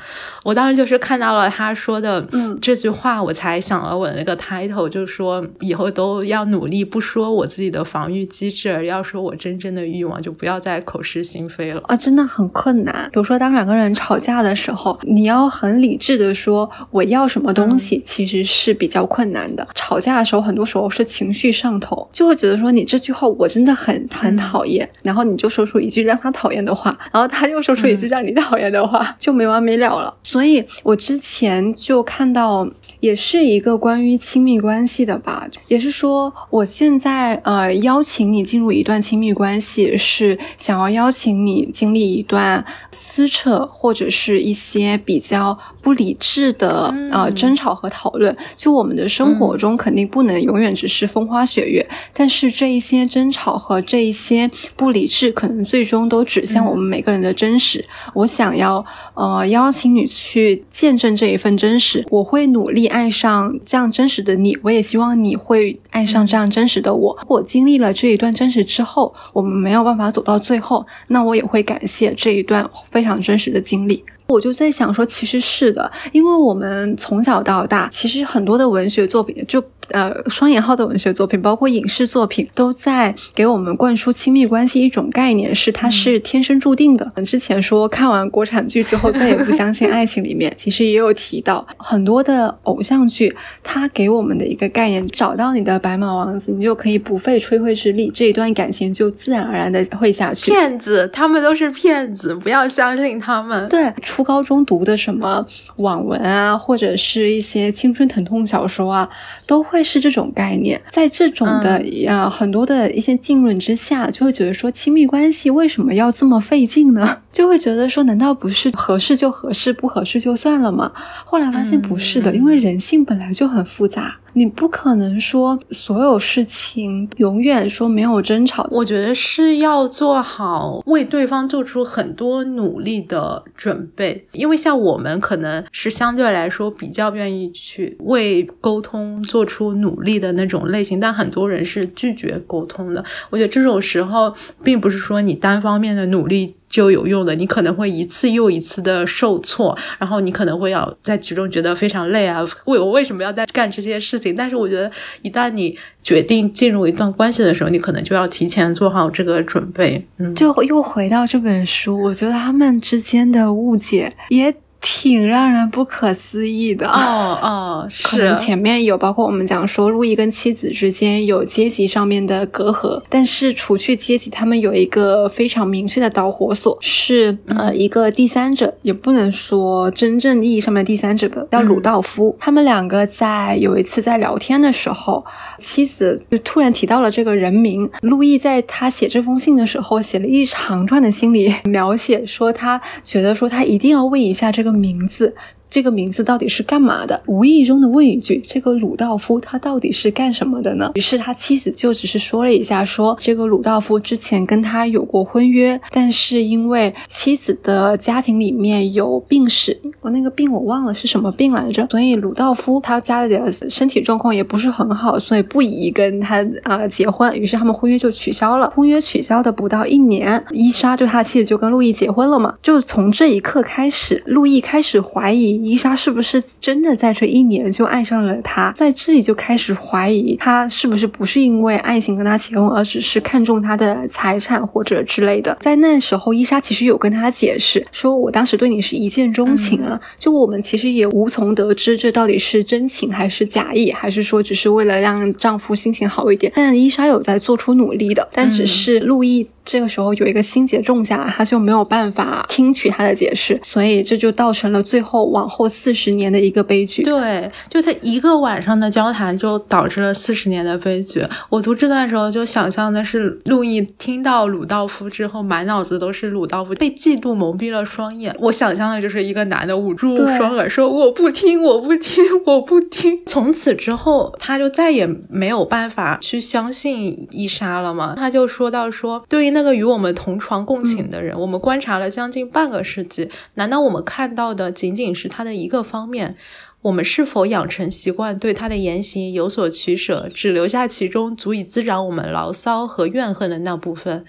[0.45, 2.29] 我当时就是看到了他说的
[2.61, 11.97] 这句话，我才想了我的那个 title，就是说以后都要努力不说我自己的防御机制，而要说我真正的欲望，就不要再口是心非了啊！
[11.97, 13.09] 真的很困难。
[13.11, 19.67] 比如说，当两个人吵架的时候，你要很理智的说我要什么东西，其实是比较困难的。
[19.75, 25.14] 吵架的时候，很多时候是情绪上头，就会觉得说你这句话我真的很很讨厌，然后。
[25.15, 30.13] 然后你就说出一句让他讨厌的话，然后他又说出一句让你讨厌的话， 就没完没了了。
[30.25, 48.37] 所以我之前就看到，也是一个关于亲密关系的吧，也是说我现在呃邀请你进入一段亲密关系，是想要邀请你经历一段撕扯或者是一些比较不理智的呃争吵和讨论。
[48.57, 55.04] 就我们的生活中肯定不能永远只是风花雪月，但是这一些争吵和这一些不理。
[55.07, 57.85] 是可能最终都指向我们每个人的真实。
[58.15, 58.85] 我想要
[59.15, 62.05] 呃邀请你去见证这一份真实。
[62.11, 67.19] 我会努力爱上这样真实的你，我也希望你会爱上这样真实的我。
[67.29, 74.05] 我经历了这一段真实之后，我们没有办法走到最后，那我也会感谢这一段非常真实的经历。
[74.35, 79.63] 我就在想说，其实是的，因为我们从小到大，其实很多的文学作品就。
[79.91, 87.13] 呃，双引号的文学作品，包括影视作品，都在给我们灌输亲密关系一种概念，是它是天生注定的。
[87.27, 100.51] 之前说看完国产剧之后再也不相信爱情，里面其实也有提到很多的偶像剧，它给我们的一个概念，找到你的白马王子，你就可以不费吹灰之力，这一段感情就自然而然的会下去。
[100.51, 103.69] 骗子，他们都是骗子，不要相信他们。
[103.69, 103.93] 对，
[104.25, 105.47] 高中读的什么
[105.77, 109.09] 网文啊，或者是一些青春疼痛小说啊，
[109.47, 109.85] 都会。
[109.85, 117.19] 是这种概念，在这种的呃很多的一些浸润之下，就会觉得说亲密关系为什么要这么费劲呢？
[117.31, 120.91] 就会觉得说，难道不是合适就合适，不合适就算了吗？
[121.27, 124.17] 后来发现不是的，因为人性本来就很复杂。
[124.37, 143.05] 你不可能说所有事情永远说没有争吵，我觉得是要做好为对方做出很多努力的准备，因为像我们可能是相对来说比较愿意去为沟通做出努力的那种类型，但很多人是拒绝沟通的。
[143.31, 144.33] 我觉得这种时候
[144.63, 146.55] 并不是说你单方面的努力。
[146.67, 154.35] 就有用的，你可能会一次又一次的受挫，然后你可能会要在其中觉得非常累啊，为我为什么要在干这些事情？
[154.35, 154.91] 但是我觉得，
[155.23, 160.05] 一旦你决定进入一段关系的时候，你可能就要提前做好这个准备。
[160.19, 164.53] 嗯，就又回到这本书，我觉得他们之间的误解也。
[164.87, 182.37] 挺让人不可思议的哦哦， 可能前面有包括我们讲说路易跟妻子之间有阶级上面的隔阂，但是除去阶级，他们有一个非常明确的导火索，是呃一个第三者，也不能说真正意义上面的第三者吧，叫鲁道夫。
[182.39, 185.25] 他们两个在有一次在聊天的时候，
[185.57, 187.91] 妻子就突然提到了这个人名。
[188.03, 194.74] 路易在他写这封信的时候，写了一长串的心理描写，说他觉得说他一定要问一下这个。
[194.75, 195.35] 名字。
[195.75, 197.21] 这个名字到底是干嘛的？
[197.27, 217.37] 无意中的问一句：“这个鲁道夫他到底是干什么的呢？”于是他妻子就只是说了一下，说这个鲁道夫之前跟他有过婚约，但是因为妻子的家庭里面有病史，我那个病我忘了是什么病来着，所以鲁道夫他家里的身体状况也不是很好，所以不宜跟他啊结婚。
[217.37, 218.71] 于是他们婚约就取消了。
[218.77, 222.55] 婚约取消的不到一年，伊莎就他妻子就跟路易结婚了嘛。
[222.63, 225.64] 就从这一刻开始，路易开始怀疑。
[225.65, 228.71] 伊莎是不是真的在这一年就爱上了他？
[228.77, 235.57] 在这里就开始怀疑他是不是不是因为爱情跟他结婚，而只是看中他的财产或者之类的。
[235.61, 239.99] 在那时候，伊莎其实有跟他解释，说我当时对你是一见钟情啊。
[240.19, 246.53] 就我们其实也无从得知这到底是真情还是假意，还是说只是为了让丈夫心情好一点。
[246.55, 255.49] 但伊莎有在做出努力的，但只是路易这个时候有一个心结种下，他就没有办法听取他的解释，所以这就造成了最后往。
[255.55, 261.25] 后四十年的一个悲剧，对，就他一个晚上的交谈就导致了四十年的悲剧。
[261.49, 268.35] 我读这段时候就想象的是，路易听到鲁道夫之后，满脑子都是鲁道夫被嫉妒蒙蔽了双眼。
[268.41, 278.15] 我想象的就是一个男的捂住双耳说：“我不听，我不听，我不听。”从此之后，他就再也没有办法去相信伊莎了嘛。
[278.17, 286.37] 他就说到说：“对于那个与我们同床共寝的人，我们观察了将近半个世纪，难道我们看到的仅仅是他？”的一个方面，
[286.83, 294.25] 我们是否养成习惯对他的言行有所取舍，只留下其中足以滋长我们牢骚和怨恨的那部分？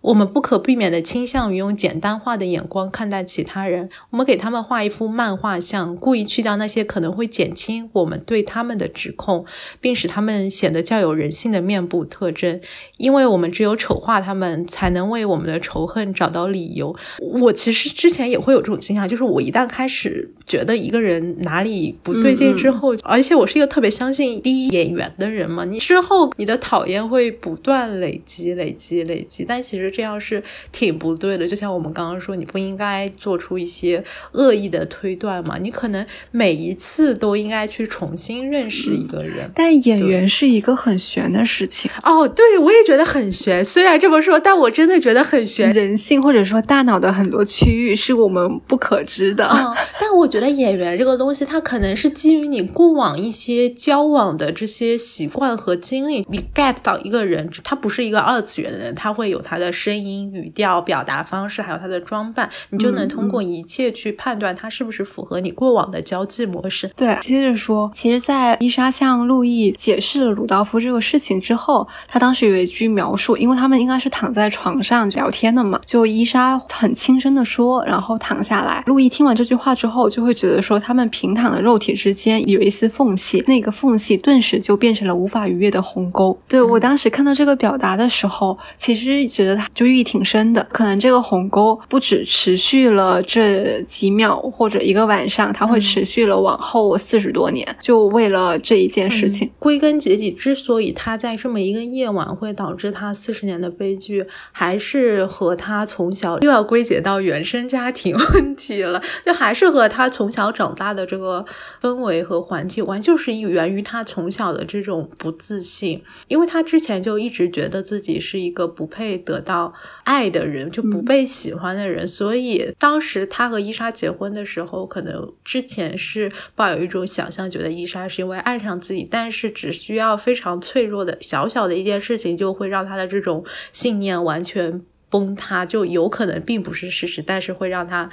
[0.00, 3.90] 我们不可避免地倾向于用简单化的眼光看待其他人。
[4.10, 9.44] 我们给他们画一幅漫画像，故意去掉那些可能会减轻我们对他们的指控，
[9.80, 12.60] 并使他们显得较有人性的面部特征。
[12.96, 16.94] 因为我们只有丑化他们，才能为我们的仇恨找到理由。
[17.18, 29.87] 我其实之前也会有这种倾向，就是我一旦开始觉得一个人哪里不对劲之后，而且我是一个特别相信第一眼缘的人嘛，你之后你的讨厌会不断累积、累积、累积，但其实。
[29.90, 35.56] 这样是挺不对的，就像我们刚刚说，你不应该做出一些恶意的推断嘛？
[35.60, 39.50] 你可能每一次都应该去重新认识一个人。
[39.54, 43.64] 但演员是一个很玄的事情哦，对我也觉得很玄。
[43.64, 45.72] 虽然这么说，但我真的觉得很玄。
[45.72, 49.46] 人性或者说大脑的很多区域是我们不可知的。
[49.46, 59.68] 嗯， 但我觉得演员这个东西，它可能是基于你过往一些交往的这些习惯和经历，你 get 到一个人，他不是一个二次元的人，他会有他的。
[59.78, 66.90] 声音、语调、表达方式，还有他的装扮，你就能通过一切去判断他是不是符合你过往的交际模式。
[66.96, 78.82] 对，接着说，其实，在伊莎向路易解释了鲁道夫这个事情之后，他当时有一句描述，因为他们应该是躺在床上聊天的嘛，就伊莎很轻声的说，然后躺下来。
[78.86, 86.36] 路易听完这句话之后，就会觉得说，他们平躺的肉体之间有一丝缝隙，那个缝隙顿时就变成了无法逾越的鸿沟。
[86.48, 89.67] 对我当时看到这个表达的时候，其实觉得他。
[89.74, 99.50] 就寓意挺深的，可能这个鸿沟不止持续了这几秒或者一个晚上，它会持续了往后四十多年，就为了这一件事情。
[99.58, 111.44] 归根结底，之所以他在这么一个夜晚会导致他四十年的悲剧，还是和他从小又要归结到原生家庭问题了，就还是和他从小长大的这个
[111.80, 119.57] 氛围和环境，完就是源于他从小的这种不自信，因为他之前就一直觉得自己是一个不配得到。
[120.04, 138.10] 爱的人就不被喜欢的人，所以当时他和伊莎结婚的时候，可能之前是抱有一种想象，觉得伊莎是因为爱上自己，但是只需要非常脆弱的小小的一件事情，就会让他的这种信念完全崩塌，就有可能并不是事实，但是会让他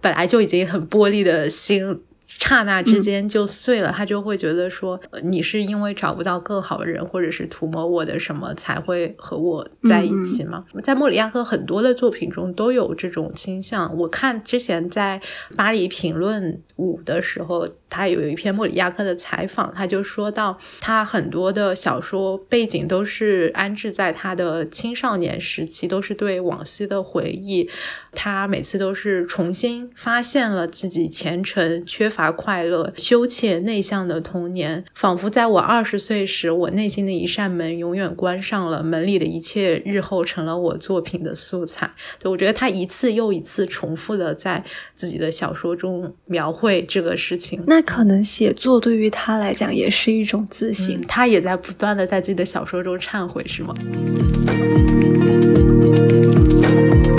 [0.00, 2.02] 本来就已经很玻璃的心。
[2.38, 10.64] 刹那之间就碎了，他就会觉得说，你是因为找不到更好的人，或者是图谋我的什么，才会和我在一起吗？
[10.82, 13.96] 在莫里亚克很多的作品中都有这种倾向。
[13.96, 15.20] 我看之前在
[15.56, 27.68] 巴黎评论五的时候，他有一篇莫里亚克的采访，他就说到，他很多的小说背景都是安置在他的青少年时期，都是对往昔的回忆。
[28.12, 32.26] 他每次都是重新发现了自己前程缺乏。
[32.36, 41.90] 快乐、羞怯、内向的童年，仿佛在我二十岁时，我内心的一扇门永远关上了，门里的一切日后成了我作品的素材。
[42.18, 44.62] 就，我觉得他一次又一次重复的在
[44.94, 47.64] 自己的小说中描绘这个事情。
[47.66, 53.74] 那可能写作对于他来讲也是一种自信，他也在不断的在自己的小说中忏悔，是吗？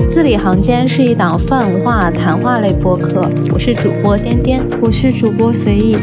[0.09, 5.95] 字里行间是一档泛文化谈话类播客，我是主播颠颠，我是主播随意。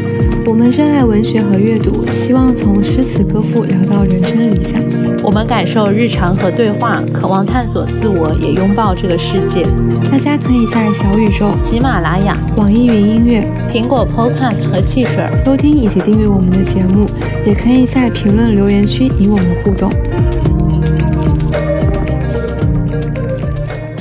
[0.47, 4.79] 我们热爱文学和阅读，希望从诗词歌赋聊到人生理想。
[5.23, 9.65] 我们感受日常和对话，渴望探索自我，也拥抱这个世界。
[10.11, 13.43] 大家可以在小宇宙、喜马拉雅、网易云音乐、
[13.73, 17.09] 苹果 Podcast 和汽水收听以及订阅我们的节目，
[17.43, 19.91] 也可以在评论留言区与我们互动。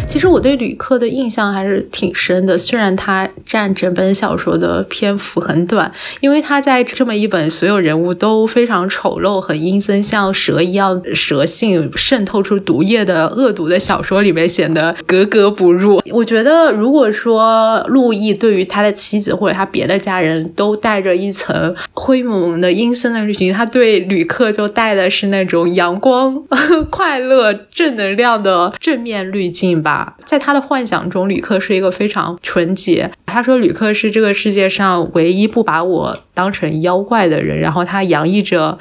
[0.06, 5.90] 其实我对旅客的印象还是挺深的，虽然他占整本小说的篇幅很短，
[6.20, 16.02] 因为他在这么一本所有人物都非常丑陋、很阴森、像蛇一样蛇性渗透出毒液的恶毒的小说里面显得格格不入。
[16.10, 26.42] 我觉得，如果说陆毅对于他的妻子或者他别的家人都带着一层灰蒙蒙的阴森的滤镜，他对吕克就带的是那种阳光、
[26.90, 30.16] 快乐、正能量的正面滤镜吧。
[30.24, 33.10] 在他的幻想中，吕克是一个非常纯洁。
[33.34, 37.58] 他说，旅客是这个世界上唯一不把我当成妖怪的人。
[37.58, 38.78] 然后他洋溢着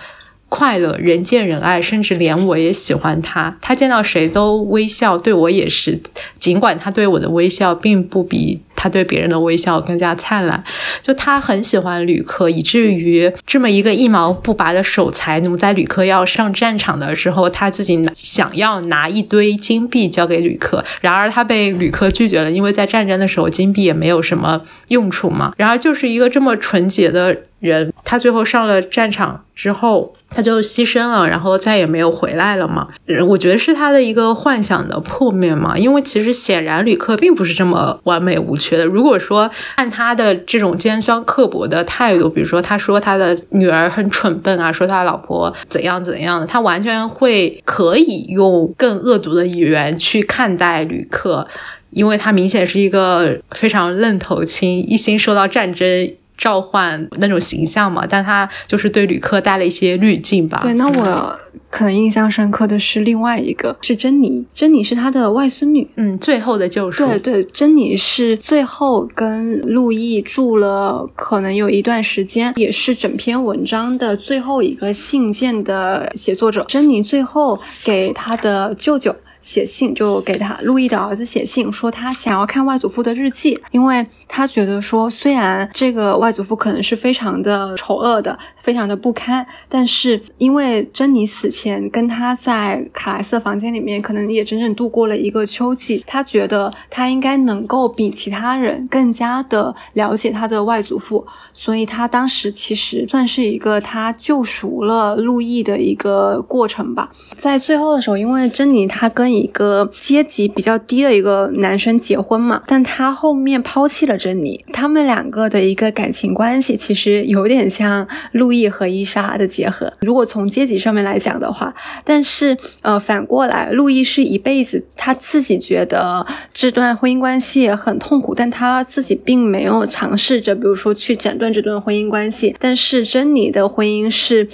[0.48, 3.58] 快乐，人见人爱，甚至连我也喜欢他。
[3.62, 6.00] 他见到谁都微笑，对我也是。
[6.38, 8.62] 尽管他对我的微笑并不比。
[8.84, 10.62] 他对别人的微笑更加灿烂，
[11.02, 25.54] 就他很喜欢吕克，以至于这么一个一毛不拔的守财奴，在吕克要上战场的时候，他自己想要拿一堆金币交给吕克，然而他被吕克拒绝了，因为在战争的时候金币也没有什么用处嘛。
[25.56, 32.90] 然而就是一个这么纯洁的人，他最后上了战场之后，他就牺牲了，然后再也没有回来了嘛。
[33.30, 38.73] 我觉得是他的一个幻想的破灭嘛，因为其实显然旅客并不是这么完美无缺。
[38.74, 51.48] 觉得，如果说按他的这种尖酸刻薄的态度，比如说他说他的女儿很蠢笨啊，说他老婆怎样怎样的，他完全会可以用更恶毒的语言去看待旅客，
[51.92, 56.12] 因为他明显是一个非常愣头青，一心受到战争。
[56.44, 60.60] 召唤那种形象嘛，但他就是对旅客带了一些滤镜吧。
[60.62, 61.40] 对，那我
[61.70, 64.44] 可能印象深刻的是另外一个，是珍妮。
[64.52, 65.90] 珍妮是他的外孙女。
[65.96, 67.08] 嗯，最后的救赎。
[67.08, 76.66] 对对，珍妮是最后跟路易住了可能有一段时间，也是整篇文章的最后一个信件的写作者。
[76.68, 79.16] 珍妮最后给他的舅舅。
[79.44, 107.12] 写信就给他路易的儿子写信，说他想要看外祖父的日记，因为他觉得说，虽然这个外祖父可能是非常的丑恶的，非常的不堪，但是因为珍妮死前跟他在卡莱瑟房间里面，可能也整整度过了一个秋季，他觉得他应该能够比其他人更加的了解他的外祖父，所以他当时其实算是一个他救赎了路易的一个过程吧。
[107.38, 119.92] 在最后的时候，因为珍妮她跟一个阶级比较低的一个男生结婚嘛，但他后面抛弃了珍妮，他们两个的一个感情关系其实有点像路易和伊莎的结合。
[120.02, 121.74] 如果从阶级上面来讲的话，
[122.04, 132.56] 但是呃反过来，路易是一辈子他自己觉得这段婚姻关系很痛苦，但他自己并没有尝试着，比如说去斩断这段婚姻关系。
[132.60, 134.48] 但是珍妮的婚姻是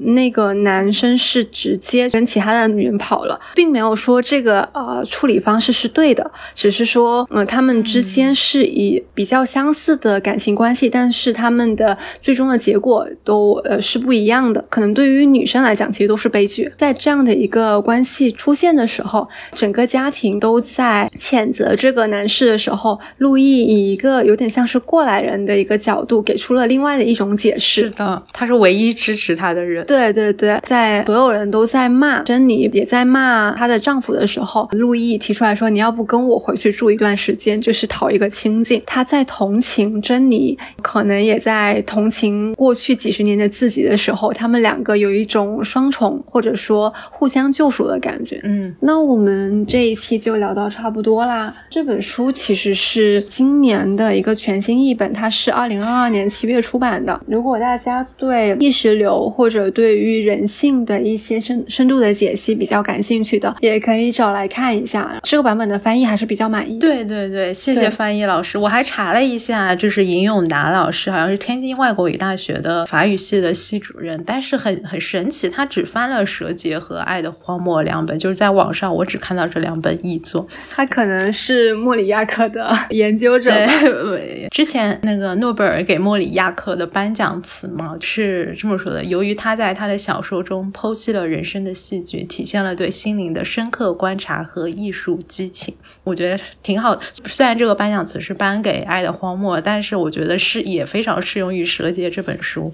[0.00, 4.23] 那个男生是直接跟其他的女人跑了，并没有说。
[4.24, 14.64] 这个呃处理方式是对的，只是说，嗯，他们之间是以比较相似的感情关系，但是他们的最终的结果都呃是不一样的。
[14.70, 16.72] 可能对于女生来讲，其实都是悲剧。
[16.78, 27.82] 在这样的一个关系出现的时候，整个家庭都在谴责这个男士的时候，路易以一个有点像是过来人的一个角度，给出了另外的一种解释。
[27.82, 29.84] 是的，他是唯一支持他的人。
[29.84, 34.13] 对对对，在所有人都在骂珍妮，也在骂她的丈夫。
[34.14, 48.40] 的时候，陆毅提出来说：“你要不跟我回去住一段时间，就是讨一个清静。”他在同情珍妮，可能也在同情过去几十年的自己的时候，他们两个有一种双重或者说互相救赎的感觉。
[48.44, 51.54] 嗯，那我们这一期就聊到差不多啦。
[51.68, 57.20] 这本书其实是今年的一个全新译本，它是二零二二年七月出版的。
[57.26, 65.18] 如果大家对意识流或者对于人性的一些深深度的解析比较感兴趣的，也可以找来看一下。
[65.22, 66.78] 这个版本的翻译还是比较满意。
[66.78, 68.58] 对对对，谢谢翻译老师。
[68.58, 80.46] 我还查了一下，就是尹永达老师，好像是天津外国语大学的法语系的系主任，但是很很神奇，他只翻了《蛇节》和《爱的荒漠》两本，就是在网上我只看到这两本译作。
[80.70, 83.50] 他可能是莫里亚克的研究者。
[83.80, 97.00] 对，之前那个诺贝尔给莫里亚克的颁奖词嘛，是这么说的：由于他在他的小说中剖析了人生的戏剧，体现了对心灵的深刻观察和艺术激情，我觉得挺好的。
[97.26, 102.72] 虽然这个颁奖词是颁给《爱的荒漠》，但是我觉得是也非常适用于《蛇节》这本书。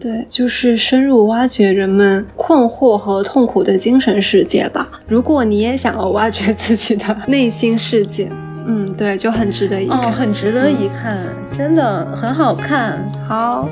[0.00, 5.00] 对，就是深入挖掘人们困惑和痛苦的精神世界吧。
[5.06, 8.28] 如果你也想要挖掘自己的内心世界，
[8.66, 11.16] 嗯，对，就很值得一看，哦，很值得一看，
[11.56, 13.00] 真的很好看。
[13.28, 13.68] 好，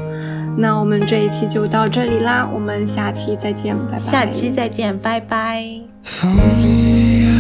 [0.57, 3.99] 那我们这一期就到这里啦，我们下期再见，拜拜。
[3.99, 5.94] 下期再见，拜拜。
[6.05, 7.34] For me.